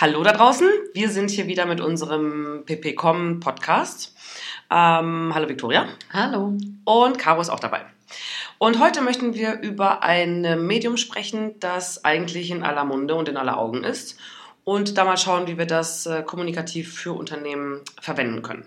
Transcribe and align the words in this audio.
Hallo 0.00 0.22
da 0.22 0.32
draußen, 0.32 0.68
wir 0.94 1.10
sind 1.10 1.30
hier 1.30 1.48
wieder 1.48 1.66
mit 1.66 1.80
unserem 1.80 2.62
PPCom 2.64 3.40
Podcast. 3.40 4.14
Ähm, 4.70 5.32
hallo 5.34 5.48
Victoria. 5.48 5.88
Hallo. 6.12 6.56
Und 6.84 7.18
Caro 7.18 7.40
ist 7.40 7.50
auch 7.50 7.58
dabei. 7.58 7.84
Und 8.58 8.78
heute 8.78 9.02
möchten 9.02 9.34
wir 9.34 9.60
über 9.60 10.02
ein 10.02 10.66
Medium 10.66 10.96
sprechen, 10.96 11.58
das 11.60 12.04
eigentlich 12.04 12.50
in 12.50 12.62
aller 12.62 12.84
Munde 12.84 13.16
und 13.16 13.28
in 13.28 13.36
aller 13.36 13.58
Augen 13.58 13.82
ist. 13.82 14.18
Und 14.64 14.98
da 14.98 15.04
mal 15.04 15.16
schauen, 15.16 15.46
wie 15.46 15.58
wir 15.58 15.66
das 15.66 16.06
äh, 16.06 16.22
kommunikativ 16.22 16.94
für 16.94 17.12
Unternehmen 17.12 17.80
verwenden 18.00 18.42
können. 18.42 18.66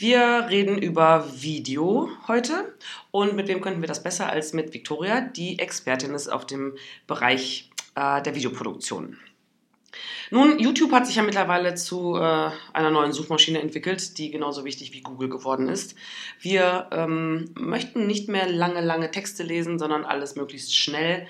Wir 0.00 0.46
reden 0.48 0.78
über 0.78 1.26
Video 1.34 2.08
heute. 2.28 2.72
Und 3.10 3.34
mit 3.34 3.48
wem 3.48 3.60
könnten 3.60 3.80
wir 3.80 3.88
das 3.88 4.04
besser 4.04 4.30
als 4.30 4.52
mit 4.52 4.72
Victoria, 4.72 5.20
die 5.20 5.58
Expertin 5.58 6.14
ist 6.14 6.28
auf 6.28 6.46
dem 6.46 6.76
Bereich 7.08 7.68
äh, 7.96 8.22
der 8.22 8.36
Videoproduktion. 8.36 9.16
Nun, 10.30 10.60
YouTube 10.60 10.92
hat 10.92 11.08
sich 11.08 11.16
ja 11.16 11.24
mittlerweile 11.24 11.74
zu 11.74 12.14
äh, 12.14 12.50
einer 12.72 12.90
neuen 12.92 13.10
Suchmaschine 13.10 13.60
entwickelt, 13.60 14.18
die 14.18 14.30
genauso 14.30 14.64
wichtig 14.64 14.92
wie 14.92 15.00
Google 15.00 15.30
geworden 15.30 15.68
ist. 15.68 15.96
Wir 16.38 16.86
ähm, 16.92 17.46
möchten 17.58 18.06
nicht 18.06 18.28
mehr 18.28 18.48
lange, 18.48 18.80
lange 18.80 19.10
Texte 19.10 19.42
lesen, 19.42 19.80
sondern 19.80 20.04
alles 20.04 20.36
möglichst 20.36 20.76
schnell 20.76 21.26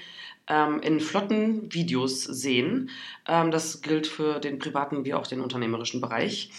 ähm, 0.47 0.81
in 0.81 1.01
flotten 1.01 1.73
Videos 1.73 2.23
sehen. 2.23 2.91
Ähm, 3.27 3.51
das 3.51 3.81
gilt 3.81 4.07
für 4.07 4.41
den 4.41 4.59
privaten 4.59 5.07
wie 5.07 5.15
auch 5.15 5.27
den 5.27 5.41
unternehmerischen 5.41 6.03
Bereich. 6.03 6.51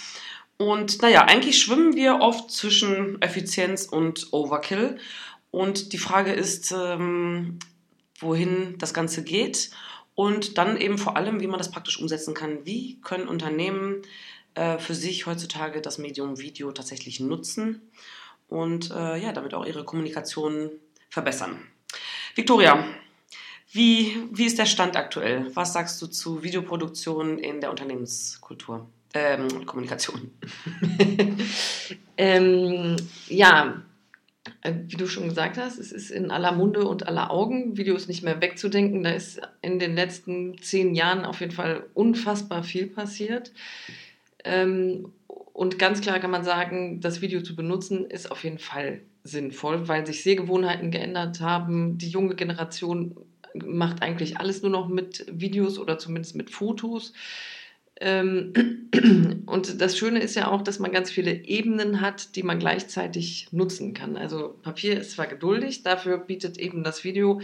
Und 0.62 1.02
naja, 1.02 1.23
eigentlich 1.23 1.58
schwimmen 1.58 1.95
wir 1.95 2.20
oft 2.20 2.52
zwischen 2.52 3.22
Effizienz 3.22 3.86
und 3.86 4.34
Overkill. 4.34 5.00
Und 5.52 5.94
die 5.94 5.98
Frage 5.98 6.34
ist, 6.34 6.72
ähm, 6.72 7.59
wohin 8.20 8.77
das 8.77 8.94
Ganze 8.94 9.23
geht 9.23 9.72
und 10.16 10.58
dann 10.58 10.75
eben 10.75 10.98
vor 10.98 11.16
allem, 11.16 11.39
wie 11.39 11.48
man 11.48 11.59
das 11.59 11.72
praktisch 11.72 11.98
umsetzen 11.98 12.33
kann. 12.33 12.66
Wie 12.66 13.00
können 13.00 13.30
Unternehmen 13.30 14.02
äh, 14.53 14.78
für 14.80 14.95
sich 14.95 15.25
heutzutage 15.25 15.80
das 15.81 15.98
Medium 15.98 16.39
Video 16.39 16.73
tatsächlich 16.73 17.22
nutzen 17.22 17.81
und 18.50 18.92
äh, 18.92 19.16
ja, 19.17 19.31
damit 19.31 19.53
auch 19.53 19.66
ihre 19.66 19.86
Kommunikation 19.86 20.72
verbessern. 21.09 21.66
Victoria, 22.36 22.83
wie, 23.72 24.28
wie 24.31 24.45
ist 24.45 24.59
der 24.59 24.66
Stand 24.66 24.98
aktuell? 24.98 25.55
Was 25.55 25.72
sagst 25.72 26.02
du 26.02 26.08
zu 26.08 26.44
Videoproduktion 26.44 27.39
in 27.39 27.61
der 27.61 27.70
Unternehmenskultur? 27.70 28.89
Ähm, 29.13 29.65
Kommunikation. 29.65 30.31
ähm, 32.17 32.95
ja, 33.27 33.81
äh, 34.61 34.73
wie 34.88 34.97
du 34.97 35.07
schon 35.07 35.29
gesagt 35.29 35.57
hast, 35.57 35.79
es 35.79 35.91
ist 35.91 36.11
in 36.11 36.31
aller 36.31 36.52
Munde 36.52 36.88
und 36.88 37.07
aller 37.07 37.31
Augen. 37.31 37.77
Video 37.77 37.95
ist 37.95 38.07
nicht 38.07 38.23
mehr 38.23 38.41
wegzudenken. 38.41 39.03
Da 39.03 39.11
ist 39.11 39.41
in 39.61 39.80
den 39.80 39.95
letzten 39.95 40.57
zehn 40.59 40.95
Jahren 40.95 41.25
auf 41.25 41.39
jeden 41.39 41.52
Fall 41.52 41.85
unfassbar 41.93 42.63
viel 42.63 42.87
passiert. 42.87 43.52
Ähm, 44.43 45.11
und 45.27 45.80
ganz 45.80 46.02
klar 46.02 46.19
kann 46.19 46.31
man 46.31 46.43
sagen, 46.43 47.02
das 47.02 47.21
Video 47.21 47.41
zu 47.41 47.55
benutzen 47.55 48.05
ist 48.05 48.31
auf 48.31 48.43
jeden 48.43 48.59
Fall 48.59 49.02
sinnvoll, 49.23 49.87
weil 49.87 50.05
sich 50.05 50.23
Sehgewohnheiten 50.23 50.91
geändert 50.91 51.41
haben. 51.41 51.97
Die 51.97 52.09
junge 52.09 52.35
Generation 52.35 53.15
macht 53.53 54.02
eigentlich 54.02 54.37
alles 54.37 54.61
nur 54.61 54.71
noch 54.71 54.87
mit 54.87 55.25
Videos 55.31 55.80
oder 55.80 55.97
zumindest 55.97 56.35
mit 56.35 56.49
Fotos. 56.49 57.13
Ähm, 58.00 58.53
und 59.45 59.81
das 59.81 59.97
Schöne 59.97 60.19
ist 60.19 60.36
ja 60.36 60.47
auch, 60.47 60.61
dass 60.61 60.80
man 60.80 60.92
ganz 60.92 61.11
viele 61.11 61.33
Ebenen 61.33 62.02
hat, 62.02 62.36
die 62.36 62.44
man 62.44 62.59
gleichzeitig 62.59 63.47
nutzen 63.52 63.94
kann. 63.94 64.16
Also 64.16 64.55
Papier 64.61 65.00
ist 65.00 65.11
zwar 65.11 65.28
geduldig, 65.28 65.83
dafür 65.83 66.17
bietet 66.17 66.58
eben 66.58 66.83
das 66.83 67.03
Video, 67.03 67.42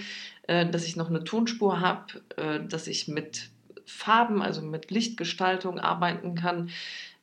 äh, 0.47 0.65
dass 0.65 0.85
ich 0.85 0.95
noch 0.95 1.09
eine 1.09 1.23
Tonspur 1.23 1.79
habe, 1.81 2.05
äh, 2.37 2.59
dass 2.67 2.87
ich 2.87 3.07
mit 3.07 3.49
Farben, 3.85 4.41
also 4.41 4.61
mit 4.61 4.91
Lichtgestaltung 4.91 5.79
arbeiten 5.79 6.35
kann, 6.35 6.69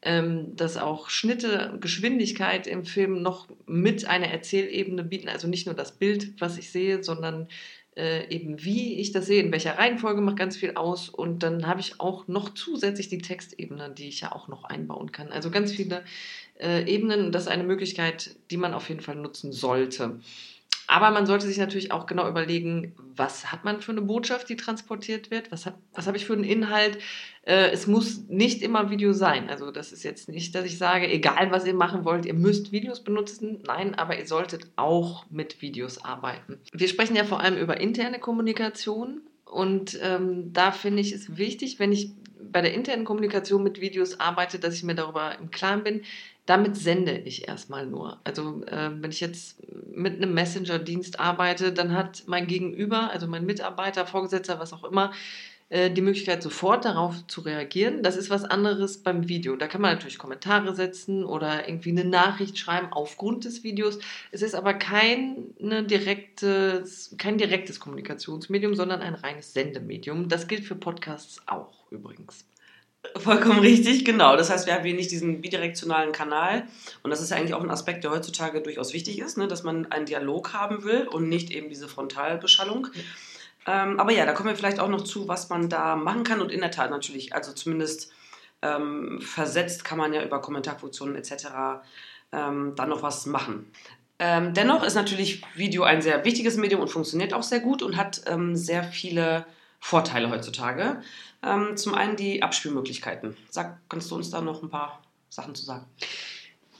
ähm, 0.02 0.54
dass 0.56 0.76
auch 0.76 1.10
Schnitte, 1.10 1.76
Geschwindigkeit 1.80 2.66
im 2.66 2.84
Film 2.84 3.22
noch 3.22 3.48
mit 3.66 4.06
einer 4.06 4.28
Erzählebene 4.28 5.04
bieten. 5.04 5.28
Also 5.28 5.48
nicht 5.48 5.66
nur 5.66 5.74
das 5.74 5.92
Bild, 5.92 6.40
was 6.40 6.58
ich 6.58 6.70
sehe, 6.70 7.02
sondern 7.02 7.48
äh, 7.96 8.28
eben 8.34 8.64
wie 8.64 9.00
ich 9.00 9.12
das 9.12 9.26
sehe, 9.26 9.42
in 9.42 9.52
welcher 9.52 9.78
Reihenfolge 9.78 10.20
macht 10.20 10.36
ganz 10.36 10.56
viel 10.56 10.74
aus. 10.74 11.08
Und 11.08 11.42
dann 11.42 11.66
habe 11.66 11.80
ich 11.80 12.00
auch 12.00 12.26
noch 12.28 12.54
zusätzlich 12.54 13.08
die 13.08 13.18
Textebene, 13.18 13.90
die 13.90 14.08
ich 14.08 14.20
ja 14.20 14.32
auch 14.32 14.48
noch 14.48 14.64
einbauen 14.64 15.12
kann. 15.12 15.30
Also 15.30 15.50
ganz 15.50 15.72
viele 15.72 16.02
äh, 16.58 16.84
Ebenen. 16.90 17.32
Das 17.32 17.44
ist 17.44 17.48
eine 17.48 17.64
Möglichkeit, 17.64 18.36
die 18.50 18.56
man 18.56 18.74
auf 18.74 18.88
jeden 18.88 19.00
Fall 19.00 19.16
nutzen 19.16 19.52
sollte. 19.52 20.20
Aber 20.92 21.10
man 21.10 21.24
sollte 21.24 21.46
sich 21.46 21.56
natürlich 21.56 21.90
auch 21.90 22.04
genau 22.04 22.28
überlegen, 22.28 22.94
was 23.16 23.50
hat 23.50 23.64
man 23.64 23.80
für 23.80 23.92
eine 23.92 24.02
Botschaft, 24.02 24.50
die 24.50 24.56
transportiert 24.56 25.30
wird? 25.30 25.50
Was, 25.50 25.66
was 25.94 26.06
habe 26.06 26.18
ich 26.18 26.26
für 26.26 26.34
einen 26.34 26.44
Inhalt? 26.44 26.98
Äh, 27.44 27.70
es 27.70 27.86
muss 27.86 28.28
nicht 28.28 28.60
immer 28.60 28.90
Video 28.90 29.14
sein. 29.14 29.48
Also 29.48 29.70
das 29.70 29.90
ist 29.90 30.02
jetzt 30.02 30.28
nicht, 30.28 30.54
dass 30.54 30.66
ich 30.66 30.76
sage, 30.76 31.10
egal 31.10 31.50
was 31.50 31.66
ihr 31.66 31.72
machen 31.72 32.04
wollt, 32.04 32.26
ihr 32.26 32.34
müsst 32.34 32.72
Videos 32.72 33.02
benutzen. 33.02 33.60
Nein, 33.66 33.94
aber 33.94 34.18
ihr 34.18 34.26
solltet 34.26 34.66
auch 34.76 35.24
mit 35.30 35.62
Videos 35.62 36.04
arbeiten. 36.04 36.58
Wir 36.74 36.88
sprechen 36.88 37.16
ja 37.16 37.24
vor 37.24 37.40
allem 37.40 37.56
über 37.56 37.80
interne 37.80 38.18
Kommunikation. 38.18 39.22
Und 39.46 39.98
ähm, 40.02 40.52
da 40.52 40.72
finde 40.72 41.00
ich 41.00 41.12
es 41.12 41.38
wichtig, 41.38 41.78
wenn 41.78 41.92
ich 41.92 42.10
bei 42.52 42.60
der 42.60 42.74
internen 42.74 43.06
Kommunikation 43.06 43.62
mit 43.62 43.80
Videos 43.80 44.20
arbeite, 44.20 44.58
dass 44.58 44.74
ich 44.74 44.82
mir 44.82 44.94
darüber 44.94 45.38
im 45.38 45.50
Klaren 45.50 45.84
bin, 45.84 46.02
damit 46.46 46.76
sende 46.76 47.16
ich 47.18 47.46
erstmal 47.46 47.86
nur. 47.86 48.20
Also 48.24 48.64
äh, 48.66 48.90
wenn 48.94 49.10
ich 49.10 49.20
jetzt 49.20 49.58
mit 49.94 50.16
einem 50.16 50.34
Messenger-Dienst 50.34 51.20
arbeite, 51.20 51.72
dann 51.72 51.94
hat 51.94 52.24
mein 52.26 52.46
Gegenüber, 52.46 53.10
also 53.10 53.26
mein 53.26 53.46
Mitarbeiter, 53.46 54.06
Vorgesetzter, 54.06 54.58
was 54.58 54.72
auch 54.72 54.84
immer, 54.84 55.12
äh, 55.72 55.90
die 55.90 56.02
Möglichkeit, 56.02 56.42
sofort 56.42 56.84
darauf 56.84 57.26
zu 57.28 57.40
reagieren. 57.40 58.02
Das 58.02 58.16
ist 58.16 58.28
was 58.28 58.44
anderes 58.44 58.98
beim 58.98 59.28
Video. 59.28 59.56
Da 59.56 59.68
kann 59.68 59.80
man 59.80 59.94
natürlich 59.94 60.18
Kommentare 60.18 60.74
setzen 60.74 61.24
oder 61.24 61.66
irgendwie 61.66 61.90
eine 61.90 62.04
Nachricht 62.04 62.58
schreiben 62.58 62.88
aufgrund 62.90 63.46
des 63.46 63.62
Videos. 63.62 63.98
Es 64.32 64.42
ist 64.42 64.54
aber 64.54 64.74
kein, 64.74 65.54
eine 65.62 65.84
direktes, 65.84 67.14
kein 67.16 67.38
direktes 67.38 67.80
Kommunikationsmedium, 67.80 68.74
sondern 68.74 69.00
ein 69.00 69.14
reines 69.14 69.54
Sendemedium. 69.54 70.28
Das 70.28 70.46
gilt 70.46 70.64
für 70.64 70.74
Podcasts 70.74 71.40
auch 71.46 71.90
übrigens. 71.90 72.44
Vollkommen 73.16 73.58
richtig, 73.58 74.04
genau. 74.04 74.36
Das 74.36 74.48
heißt, 74.48 74.66
wir 74.66 74.74
haben 74.74 74.84
hier 74.84 74.94
nicht 74.94 75.10
diesen 75.10 75.40
bidirektionalen 75.40 76.12
Kanal. 76.12 76.68
Und 77.02 77.10
das 77.10 77.20
ist 77.20 77.30
ja 77.30 77.36
eigentlich 77.36 77.54
auch 77.54 77.62
ein 77.62 77.70
Aspekt, 77.70 78.04
der 78.04 78.12
heutzutage 78.12 78.60
durchaus 78.60 78.92
wichtig 78.92 79.18
ist, 79.18 79.36
ne? 79.36 79.48
dass 79.48 79.64
man 79.64 79.90
einen 79.90 80.06
Dialog 80.06 80.52
haben 80.52 80.84
will 80.84 81.08
und 81.08 81.28
nicht 81.28 81.50
eben 81.50 81.68
diese 81.68 81.88
Frontalbeschallung. 81.88 82.88
Ja. 82.94 83.02
Ähm, 83.66 83.98
aber 83.98 84.12
ja, 84.12 84.24
da 84.24 84.32
kommen 84.32 84.48
wir 84.48 84.56
vielleicht 84.56 84.78
auch 84.78 84.88
noch 84.88 85.02
zu, 85.02 85.26
was 85.26 85.48
man 85.48 85.68
da 85.68 85.96
machen 85.96 86.22
kann. 86.22 86.40
Und 86.40 86.52
in 86.52 86.60
der 86.60 86.70
Tat 86.70 86.90
natürlich, 86.90 87.34
also 87.34 87.52
zumindest 87.52 88.12
ähm, 88.62 89.20
versetzt 89.20 89.84
kann 89.84 89.98
man 89.98 90.12
ja 90.12 90.22
über 90.22 90.40
Kommentarfunktionen 90.40 91.16
etc. 91.16 91.32
Ähm, 92.32 92.74
dann 92.76 92.88
noch 92.88 93.02
was 93.02 93.26
machen. 93.26 93.70
Ähm, 94.20 94.54
dennoch 94.54 94.84
ist 94.84 94.94
natürlich 94.94 95.42
Video 95.56 95.82
ein 95.82 96.02
sehr 96.02 96.24
wichtiges 96.24 96.56
Medium 96.56 96.80
und 96.80 96.88
funktioniert 96.88 97.34
auch 97.34 97.42
sehr 97.42 97.58
gut 97.58 97.82
und 97.82 97.96
hat 97.96 98.22
ähm, 98.26 98.54
sehr 98.54 98.84
viele 98.84 99.44
Vorteile 99.80 100.30
heutzutage. 100.30 101.02
Ähm, 101.44 101.76
zum 101.76 101.94
einen 101.94 102.16
die 102.16 102.42
Abspielmöglichkeiten. 102.42 103.36
Sag, 103.50 103.80
kannst 103.88 104.10
du 104.10 104.16
uns 104.16 104.30
da 104.30 104.40
noch 104.40 104.62
ein 104.62 104.70
paar 104.70 105.02
Sachen 105.28 105.54
zu 105.54 105.64
sagen? 105.64 105.86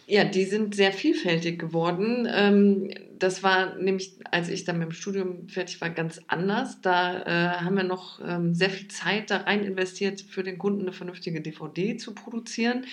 Ja, 0.07 0.25
die 0.25 0.45
sind 0.45 0.75
sehr 0.75 0.93
vielfältig 0.93 1.59
geworden. 1.59 2.29
Ähm, 2.31 2.91
das 3.19 3.43
war 3.43 3.77
nämlich, 3.77 4.17
als 4.31 4.49
ich 4.49 4.65
dann 4.65 4.79
mit 4.79 4.89
dem 4.89 4.93
Studium 4.93 5.49
fertig 5.49 5.81
war, 5.81 5.91
ganz 5.91 6.21
anders. 6.27 6.81
Da 6.81 7.23
äh, 7.23 7.61
haben 7.61 7.77
wir 7.77 7.85
noch 7.85 8.21
ähm, 8.27 8.55
sehr 8.55 8.71
viel 8.71 8.89
Zeit 8.89 9.31
da 9.31 9.39
rein 9.39 9.65
investiert, 9.65 10.21
für 10.21 10.43
den 10.43 10.59
Kunden 10.59 10.83
eine 10.83 10.93
vernünftige 10.93 11.41
DVD 11.41 11.97
zu 11.97 12.15
produzieren. 12.15 12.85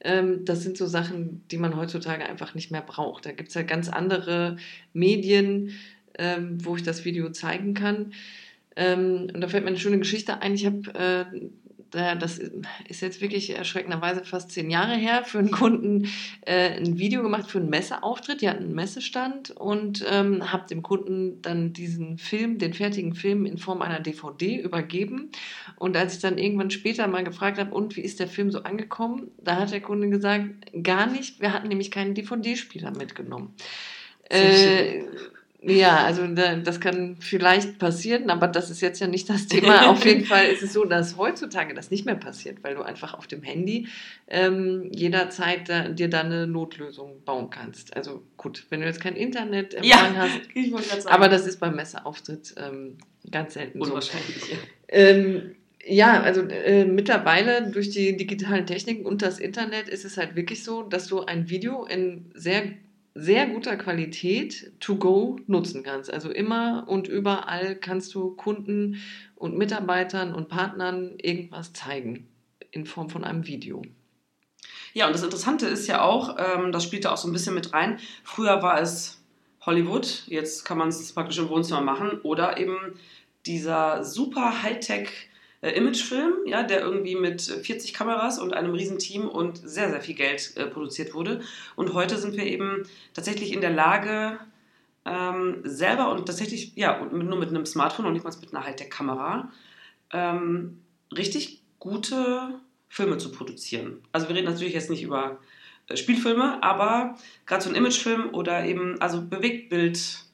Ähm, 0.00 0.44
das 0.44 0.62
sind 0.62 0.76
so 0.78 0.86
Sachen, 0.86 1.44
die 1.50 1.58
man 1.58 1.76
heutzutage 1.76 2.24
einfach 2.24 2.54
nicht 2.54 2.70
mehr 2.70 2.82
braucht. 2.82 3.26
Da 3.26 3.32
gibt 3.32 3.50
es 3.50 3.54
ja 3.54 3.62
ganz 3.62 3.88
andere 3.88 4.56
Medien, 4.92 5.72
wo 6.58 6.76
ich 6.76 6.82
das 6.82 7.06
Video 7.06 7.30
zeigen 7.30 7.72
kann. 7.72 8.12
Ähm, 8.76 9.28
und 9.32 9.40
da 9.40 9.48
fällt 9.48 9.64
mir 9.64 9.70
eine 9.70 9.78
schöne 9.78 9.98
Geschichte 9.98 10.40
ein. 10.40 10.54
Ich 10.54 10.66
habe, 10.66 10.94
äh, 10.94 11.24
das 11.92 12.38
ist 12.88 13.02
jetzt 13.02 13.20
wirklich 13.20 13.50
erschreckenderweise 13.50 14.24
fast 14.24 14.50
zehn 14.50 14.70
Jahre 14.70 14.94
her, 14.94 15.24
für 15.24 15.38
einen 15.38 15.50
Kunden 15.50 16.08
äh, 16.46 16.70
ein 16.78 16.98
Video 16.98 17.22
gemacht 17.22 17.50
für 17.50 17.58
einen 17.58 17.68
Messeauftritt. 17.68 18.40
Die 18.40 18.48
hatten 18.48 18.64
einen 18.64 18.74
Messestand 18.74 19.50
und 19.50 20.04
ähm, 20.10 20.50
habe 20.50 20.66
dem 20.68 20.82
Kunden 20.82 21.42
dann 21.42 21.74
diesen 21.74 22.16
Film, 22.16 22.58
den 22.58 22.72
fertigen 22.72 23.14
Film 23.14 23.44
in 23.44 23.58
Form 23.58 23.82
einer 23.82 24.00
DVD 24.00 24.56
übergeben. 24.56 25.30
Und 25.76 25.96
als 25.96 26.14
ich 26.14 26.20
dann 26.20 26.38
irgendwann 26.38 26.70
später 26.70 27.06
mal 27.08 27.24
gefragt 27.24 27.58
habe, 27.58 27.74
und 27.74 27.96
wie 27.96 28.02
ist 28.02 28.20
der 28.20 28.28
Film 28.28 28.50
so 28.50 28.62
angekommen, 28.62 29.30
da 29.38 29.56
hat 29.56 29.72
der 29.72 29.82
Kunde 29.82 30.08
gesagt, 30.08 30.46
gar 30.82 31.06
nicht. 31.06 31.40
Wir 31.40 31.52
hatten 31.52 31.68
nämlich 31.68 31.90
keinen 31.90 32.14
DVD-Spieler 32.14 32.92
mitgenommen. 32.96 33.54
Äh, 34.30 35.02
Ja, 35.64 36.04
also 36.04 36.26
das 36.26 36.80
kann 36.80 37.16
vielleicht 37.20 37.78
passieren, 37.78 38.30
aber 38.30 38.48
das 38.48 38.68
ist 38.68 38.80
jetzt 38.80 39.00
ja 39.00 39.06
nicht 39.06 39.28
das 39.28 39.46
Thema. 39.46 39.88
Auf 39.88 40.04
jeden 40.04 40.24
Fall 40.24 40.46
ist 40.46 40.62
es 40.62 40.72
so, 40.72 40.84
dass 40.84 41.16
heutzutage 41.16 41.72
das 41.72 41.90
nicht 41.90 42.04
mehr 42.04 42.16
passiert, 42.16 42.64
weil 42.64 42.74
du 42.74 42.82
einfach 42.82 43.14
auf 43.14 43.28
dem 43.28 43.42
Handy 43.42 43.86
ähm, 44.26 44.90
jederzeit 44.92 45.68
da, 45.68 45.88
dir 45.88 46.10
da 46.10 46.20
eine 46.20 46.48
Notlösung 46.48 47.22
bauen 47.24 47.50
kannst. 47.50 47.96
Also 47.96 48.24
gut, 48.36 48.66
wenn 48.70 48.80
du 48.80 48.86
jetzt 48.86 49.00
kein 49.00 49.14
Internet 49.14 49.76
ja, 49.84 50.12
hast, 50.16 51.06
aber 51.06 51.28
das 51.28 51.46
ist 51.46 51.60
beim 51.60 51.76
Messeauftritt 51.76 52.54
ähm, 52.56 52.98
ganz 53.30 53.54
selten 53.54 53.80
Unwahrscheinlich, 53.80 54.40
so. 54.40 54.52
Ja. 54.52 54.58
Ähm, 54.88 55.54
ja, 55.84 56.22
also 56.22 56.42
äh, 56.42 56.84
mittlerweile 56.84 57.70
durch 57.70 57.90
die 57.90 58.16
digitalen 58.16 58.66
Techniken 58.66 59.04
und 59.04 59.22
das 59.22 59.38
Internet 59.38 59.88
ist 59.88 60.04
es 60.04 60.16
halt 60.16 60.34
wirklich 60.36 60.64
so, 60.64 60.82
dass 60.82 61.06
du 61.06 61.20
ein 61.20 61.48
Video 61.48 61.84
in 61.84 62.30
sehr 62.34 62.62
sehr 63.14 63.46
guter 63.46 63.76
Qualität 63.76 64.72
to 64.80 64.96
go 64.96 65.38
nutzen 65.46 65.82
kannst. 65.82 66.12
Also 66.12 66.30
immer 66.30 66.84
und 66.88 67.08
überall 67.08 67.76
kannst 67.76 68.14
du 68.14 68.30
Kunden 68.30 69.02
und 69.34 69.56
Mitarbeitern 69.56 70.34
und 70.34 70.48
Partnern 70.48 71.14
irgendwas 71.18 71.72
zeigen 71.72 72.28
in 72.70 72.86
Form 72.86 73.10
von 73.10 73.24
einem 73.24 73.46
Video. 73.46 73.82
Ja, 74.94 75.06
und 75.06 75.14
das 75.14 75.22
Interessante 75.22 75.66
ist 75.66 75.86
ja 75.86 76.02
auch, 76.02 76.36
ähm, 76.38 76.72
das 76.72 76.84
spielt 76.84 77.04
da 77.04 77.12
auch 77.12 77.16
so 77.16 77.28
ein 77.28 77.32
bisschen 77.32 77.54
mit 77.54 77.72
rein. 77.72 77.98
Früher 78.24 78.62
war 78.62 78.80
es 78.80 79.22
Hollywood, 79.64 80.24
jetzt 80.26 80.64
kann 80.64 80.78
man 80.78 80.88
es 80.88 81.12
praktisch 81.12 81.38
im 81.38 81.48
Wohnzimmer 81.48 81.80
machen 81.80 82.20
oder 82.22 82.58
eben 82.58 82.76
dieser 83.46 84.04
super 84.04 84.62
Hightech 84.62 85.30
äh, 85.62 85.70
Imagefilm, 85.70 86.34
ja, 86.44 86.62
der 86.62 86.80
irgendwie 86.80 87.16
mit 87.16 87.40
40 87.40 87.94
Kameras 87.94 88.38
und 88.38 88.52
einem 88.52 88.74
riesen 88.74 88.98
Team 88.98 89.28
und 89.28 89.56
sehr, 89.56 89.90
sehr 89.90 90.00
viel 90.00 90.14
Geld 90.14 90.56
äh, 90.56 90.66
produziert 90.66 91.14
wurde. 91.14 91.40
Und 91.76 91.94
heute 91.94 92.18
sind 92.18 92.36
wir 92.36 92.44
eben 92.44 92.84
tatsächlich 93.14 93.52
in 93.52 93.60
der 93.62 93.70
Lage, 93.70 94.38
ähm, 95.04 95.60
selber 95.64 96.10
und 96.12 96.26
tatsächlich, 96.26 96.72
ja, 96.76 97.04
nur 97.04 97.38
mit 97.38 97.48
einem 97.48 97.66
Smartphone 97.66 98.06
und 98.06 98.12
nicht 98.12 98.24
mal 98.24 98.34
mit 98.40 98.54
einer 98.54 98.64
Hightech-Kamera, 98.64 99.50
ähm, 100.12 100.82
richtig 101.16 101.62
gute 101.78 102.60
Filme 102.88 103.18
zu 103.18 103.32
produzieren. 103.32 104.02
Also 104.12 104.28
wir 104.28 104.36
reden 104.36 104.46
natürlich 104.46 104.74
jetzt 104.74 104.90
nicht 104.90 105.02
über 105.02 105.40
äh, 105.88 105.96
Spielfilme, 105.96 106.62
aber 106.62 107.16
gerade 107.46 107.64
so 107.64 107.70
ein 107.70 107.74
Imagefilm 107.74 108.30
oder 108.32 108.64
eben, 108.64 109.00
also 109.00 109.22
Bewegtbild, 109.22 109.98
äh, 109.98 110.31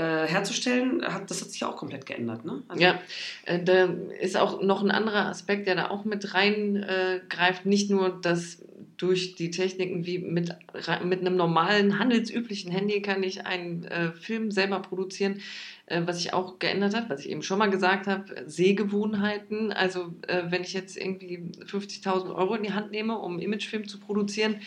herzustellen, 0.00 1.02
hat, 1.04 1.30
das 1.30 1.42
hat 1.42 1.50
sich 1.50 1.64
auch 1.64 1.76
komplett 1.76 2.06
geändert. 2.06 2.44
Ne? 2.44 2.62
Also 2.68 2.82
ja, 2.82 3.00
äh, 3.44 3.62
da 3.62 3.84
ist 4.20 4.36
auch 4.36 4.62
noch 4.62 4.82
ein 4.82 4.90
anderer 4.90 5.26
Aspekt, 5.26 5.66
der 5.66 5.74
da 5.74 5.90
auch 5.90 6.04
mit 6.04 6.34
reingreift. 6.34 7.66
Äh, 7.66 7.68
Nicht 7.68 7.90
nur, 7.90 8.20
dass 8.20 8.62
durch 8.96 9.34
die 9.34 9.50
Techniken 9.50 10.06
wie 10.06 10.18
mit, 10.18 10.54
mit 11.04 11.20
einem 11.20 11.36
normalen, 11.36 11.98
handelsüblichen 11.98 12.70
Handy 12.70 13.02
kann 13.02 13.22
ich 13.22 13.46
einen 13.46 13.84
äh, 13.84 14.12
Film 14.12 14.50
selber 14.50 14.80
produzieren. 14.80 15.40
Äh, 15.86 16.02
was 16.06 16.18
sich 16.18 16.32
auch 16.32 16.58
geändert 16.58 16.94
hat, 16.94 17.10
was 17.10 17.20
ich 17.20 17.30
eben 17.30 17.42
schon 17.42 17.58
mal 17.58 17.68
gesagt 17.68 18.06
habe, 18.06 18.44
Sehgewohnheiten. 18.46 19.72
Also 19.72 20.14
äh, 20.26 20.44
wenn 20.48 20.62
ich 20.62 20.72
jetzt 20.72 20.96
irgendwie 20.96 21.50
50.000 21.66 22.34
Euro 22.34 22.54
in 22.54 22.62
die 22.62 22.72
Hand 22.72 22.92
nehme, 22.92 23.18
um 23.18 23.32
einen 23.32 23.42
Imagefilm 23.42 23.86
zu 23.86 23.98
produzieren, 24.00 24.54
äh, 24.54 24.58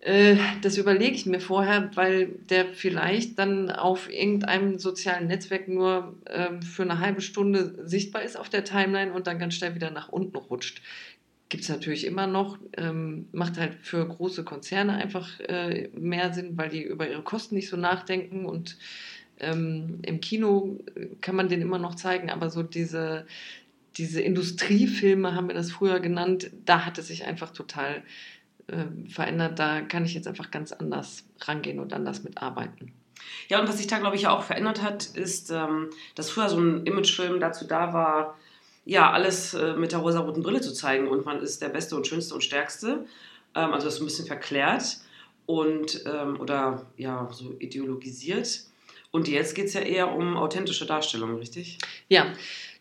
das 0.00 0.78
überlege 0.78 1.16
ich 1.16 1.26
mir 1.26 1.40
vorher, 1.40 1.90
weil 1.96 2.28
der 2.50 2.66
vielleicht 2.66 3.38
dann 3.38 3.70
auf 3.70 4.10
irgendeinem 4.12 4.78
sozialen 4.78 5.26
Netzwerk 5.26 5.66
nur 5.66 6.14
ähm, 6.26 6.62
für 6.62 6.84
eine 6.84 7.00
halbe 7.00 7.20
Stunde 7.20 7.74
sichtbar 7.84 8.22
ist 8.22 8.38
auf 8.38 8.48
der 8.48 8.62
Timeline 8.62 9.12
und 9.12 9.26
dann 9.26 9.40
ganz 9.40 9.54
schnell 9.54 9.74
wieder 9.74 9.90
nach 9.90 10.08
unten 10.08 10.36
rutscht. 10.36 10.82
Gibt 11.48 11.64
es 11.64 11.68
natürlich 11.68 12.06
immer 12.06 12.28
noch, 12.28 12.58
ähm, 12.76 13.26
macht 13.32 13.58
halt 13.58 13.74
für 13.82 14.06
große 14.06 14.44
Konzerne 14.44 14.94
einfach 14.94 15.40
äh, 15.40 15.88
mehr 15.94 16.32
Sinn, 16.32 16.56
weil 16.56 16.68
die 16.68 16.82
über 16.82 17.08
ihre 17.08 17.22
Kosten 17.22 17.56
nicht 17.56 17.68
so 17.68 17.76
nachdenken 17.76 18.46
und 18.46 18.78
ähm, 19.40 19.98
im 20.02 20.20
Kino 20.20 20.78
kann 21.20 21.34
man 21.34 21.48
den 21.48 21.60
immer 21.60 21.78
noch 21.78 21.96
zeigen, 21.96 22.30
aber 22.30 22.50
so 22.50 22.62
diese, 22.62 23.26
diese 23.96 24.20
Industriefilme 24.20 25.34
haben 25.34 25.48
wir 25.48 25.54
das 25.54 25.72
früher 25.72 25.98
genannt, 25.98 26.50
da 26.64 26.84
hat 26.84 26.98
es 26.98 27.08
sich 27.08 27.24
einfach 27.24 27.50
total 27.50 27.96
äh, 27.96 28.02
verändert. 29.08 29.58
Da 29.58 29.80
kann 29.80 30.04
ich 30.04 30.14
jetzt 30.14 30.28
einfach 30.28 30.50
ganz 30.50 30.72
anders 30.72 31.24
rangehen 31.40 31.80
und 31.80 31.92
anders 31.92 32.22
mitarbeiten. 32.22 32.92
Ja, 33.48 33.60
und 33.60 33.68
was 33.68 33.78
sich 33.78 33.86
da, 33.86 33.98
glaube 33.98 34.16
ich, 34.16 34.26
auch 34.26 34.42
verändert 34.42 34.82
hat, 34.82 35.06
ist, 35.06 35.50
ähm, 35.50 35.90
dass 36.14 36.30
früher 36.30 36.48
so 36.48 36.58
ein 36.58 36.86
Imagefilm 36.86 37.40
dazu 37.40 37.66
da 37.66 37.92
war, 37.92 38.38
ja, 38.84 39.10
alles 39.10 39.54
äh, 39.54 39.74
mit 39.74 39.92
der 39.92 39.98
rosa-roten 39.98 40.42
Brille 40.42 40.60
zu 40.60 40.72
zeigen 40.72 41.08
und 41.08 41.26
man 41.26 41.42
ist 41.42 41.60
der 41.60 41.68
Beste 41.68 41.94
und 41.94 42.06
Schönste 42.06 42.34
und 42.34 42.42
Stärkste. 42.42 43.04
Ähm, 43.54 43.72
also 43.72 43.86
das 43.86 43.94
ist 43.94 44.00
ein 44.00 44.06
bisschen 44.06 44.26
verklärt 44.26 44.98
und 45.46 46.04
ähm, 46.06 46.40
oder 46.40 46.86
ja, 46.96 47.28
so 47.30 47.54
ideologisiert. 47.58 48.62
Und 49.10 49.28
jetzt 49.28 49.54
geht 49.54 49.66
es 49.66 49.74
ja 49.74 49.80
eher 49.80 50.14
um 50.14 50.36
authentische 50.36 50.86
Darstellung, 50.86 51.36
richtig? 51.36 51.78
Ja, 52.08 52.32